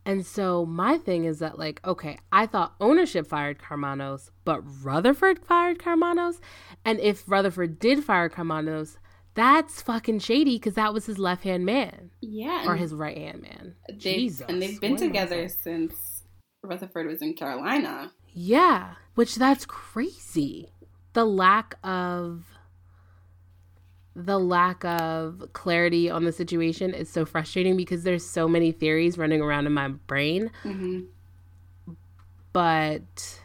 [0.05, 5.45] And so my thing is that like, okay, I thought ownership fired Karmanos, but Rutherford
[5.45, 6.39] fired Karmanos.
[6.83, 8.97] And if Rutherford did fire Karmanos,
[9.33, 12.11] that's fucking shady because that was his left hand man.
[12.21, 12.65] Yeah.
[12.67, 13.75] Or his right hand man.
[13.89, 14.45] They, Jesus.
[14.47, 16.23] And they've been together since
[16.63, 18.11] Rutherford was in Carolina.
[18.33, 18.95] Yeah.
[19.15, 20.71] Which that's crazy.
[21.13, 22.45] The lack of
[24.15, 29.17] the lack of clarity on the situation is so frustrating because there's so many theories
[29.17, 30.51] running around in my brain.
[30.63, 31.93] Mm-hmm.
[32.53, 33.39] But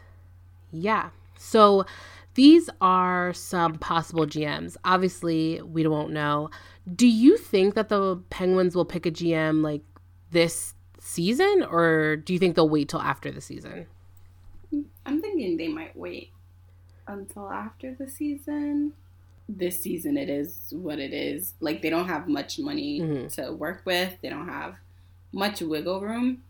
[0.71, 1.85] yeah, so
[2.33, 4.75] these are some possible GMs.
[4.83, 6.49] Obviously, we won't know.
[6.93, 9.83] Do you think that the Penguins will pick a GM like
[10.31, 13.87] this season, or do you think they'll wait till after the season?
[15.05, 16.31] I'm thinking they might wait
[17.07, 18.93] until after the season
[19.49, 21.53] this season it is what it is.
[21.59, 23.27] Like they don't have much money mm-hmm.
[23.41, 24.13] to work with.
[24.21, 24.75] They don't have
[25.31, 26.43] much wiggle room.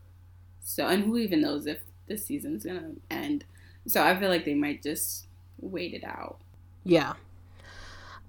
[0.63, 3.45] So and who even knows if this season's gonna end.
[3.85, 5.27] So I feel like they might just
[5.59, 6.37] wait it out.
[6.83, 7.13] Yeah.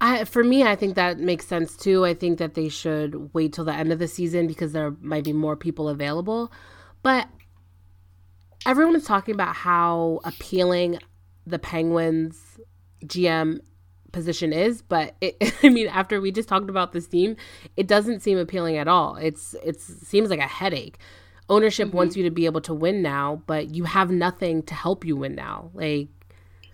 [0.01, 2.05] I, for me, I think that makes sense too.
[2.05, 5.25] I think that they should wait till the end of the season because there might
[5.25, 6.53] be more people available.
[7.03, 7.27] But
[8.69, 10.99] everyone is talking about how appealing
[11.47, 12.61] the Penguins
[13.05, 13.61] GM
[14.13, 17.37] position is but it, i mean after we just talked about this team
[17.77, 20.99] it doesn't seem appealing at all it's it seems like a headache
[21.51, 21.99] ownership mm-hmm.
[21.99, 25.15] wants you to be able to win now but you have nothing to help you
[25.15, 26.09] win now like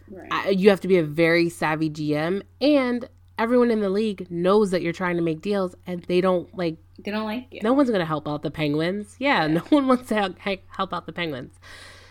[0.08, 0.28] right.
[0.30, 3.08] I, you have to be a very savvy gm and
[3.38, 6.76] everyone in the league knows that you're trying to make deals and they don't like
[6.98, 9.46] they don't like you no one's gonna help out the penguins yeah, yeah.
[9.54, 10.36] no one wants to help,
[10.68, 11.54] help out the penguins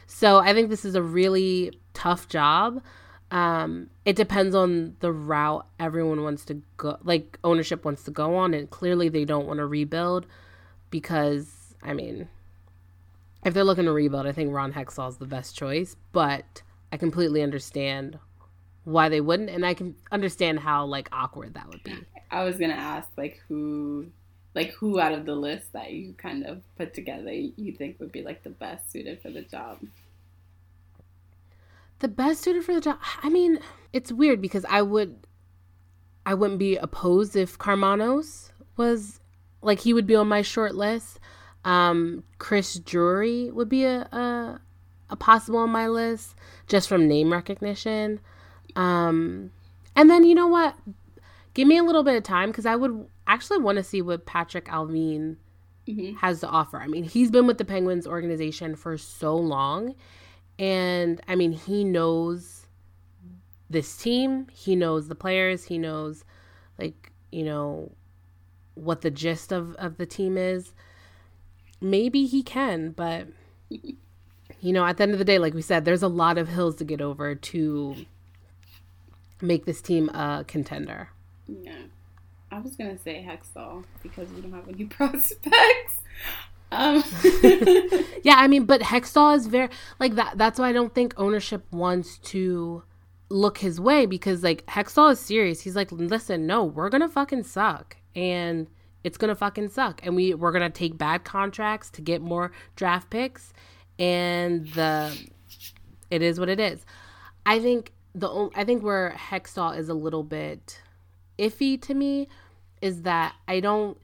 [0.05, 2.81] so i think this is a really tough job
[3.33, 8.35] um, it depends on the route everyone wants to go, like ownership wants to go
[8.35, 10.27] on, and clearly they don't want to rebuild
[10.91, 12.27] because, I mean,
[13.43, 15.95] if they're looking to rebuild, I think Ron Hextall is the best choice.
[16.11, 16.61] But
[16.91, 18.19] I completely understand
[18.83, 21.95] why they wouldn't, and I can understand how like awkward that would be.
[22.31, 24.07] I was gonna ask like who,
[24.55, 28.11] like who out of the list that you kind of put together you think would
[28.11, 29.79] be like the best suited for the job
[32.03, 32.99] the best suited for the job.
[33.23, 33.59] I mean,
[33.93, 35.25] it's weird because I would,
[36.25, 39.21] I wouldn't be opposed if Karmanos was
[39.61, 41.19] like he would be on my short list.
[41.63, 44.61] Um, Chris Drury would be a, a,
[45.09, 46.35] a possible on my list
[46.67, 48.19] just from name recognition.
[48.75, 49.51] Um,
[49.95, 50.75] and then you know what?
[51.53, 54.25] Give me a little bit of time because I would actually want to see what
[54.25, 55.37] Patrick Allvin
[55.87, 56.17] mm-hmm.
[56.17, 56.79] has to offer.
[56.79, 59.93] I mean, he's been with the Penguins organization for so long
[60.59, 62.67] and I mean, he knows
[63.69, 66.23] this team, he knows the players, he knows,
[66.77, 67.91] like, you know,
[68.75, 70.73] what the gist of, of the team is.
[71.81, 73.27] Maybe he can, but,
[73.69, 76.49] you know, at the end of the day, like we said, there's a lot of
[76.49, 77.95] hills to get over to
[79.43, 81.09] make this team a contender.
[81.47, 81.83] Yeah.
[82.51, 86.01] I was gonna say Hextall because we don't have any prospects.
[86.71, 87.03] Um.
[88.23, 89.69] yeah, I mean, but Hextall is very
[89.99, 90.37] like that.
[90.37, 92.83] That's why I don't think ownership wants to
[93.29, 95.61] look his way because like Hextall is serious.
[95.61, 98.67] He's like, listen, no, we're gonna fucking suck, and
[99.03, 103.09] it's gonna fucking suck, and we we're gonna take bad contracts to get more draft
[103.09, 103.51] picks,
[103.97, 105.15] and the
[106.11, 106.85] it is what it is.
[107.47, 110.81] I think the only, I think where Hextall is a little bit
[111.37, 112.27] iffy to me
[112.81, 113.97] is that I don't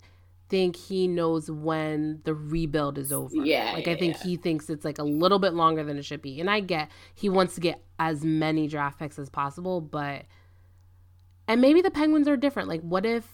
[0.49, 3.35] think he knows when the rebuild is over.
[3.35, 3.73] Yeah.
[3.73, 4.23] Like yeah, I think yeah.
[4.23, 6.39] he thinks it's like a little bit longer than it should be.
[6.39, 10.25] And I get he wants to get as many draft picks as possible, but
[11.47, 12.67] and maybe the Penguins are different.
[12.67, 13.27] Like what if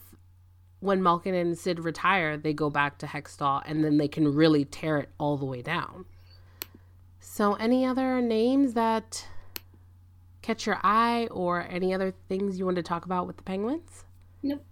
[0.82, 4.66] when Malkin and Sid retire, they go back to Hextall and then they can really
[4.66, 6.06] tear it all the way down.
[7.20, 9.26] So any other names that
[10.46, 14.06] catch your eye or any other things you want to talk about with the Penguins?
[14.44, 14.64] Nope.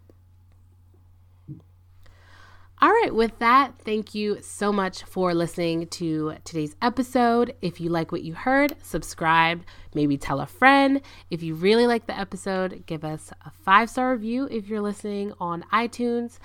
[2.79, 7.55] All right, with that, thank you so much for listening to today's episode.
[7.61, 9.63] If you like what you heard, subscribe,
[9.95, 11.01] maybe tell a friend.
[11.31, 15.33] If you really like the episode, give us a five star review if you're listening
[15.39, 16.39] on iTunes.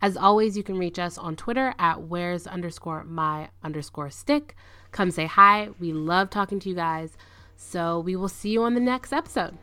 [0.00, 4.54] As always, you can reach us on Twitter at where's underscore my underscore stick.
[4.92, 5.70] Come say hi.
[5.78, 7.16] We love talking to you guys.
[7.60, 9.56] So we will see you on the next episode.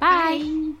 [0.00, 0.38] Bye.
[0.40, 0.72] Bye.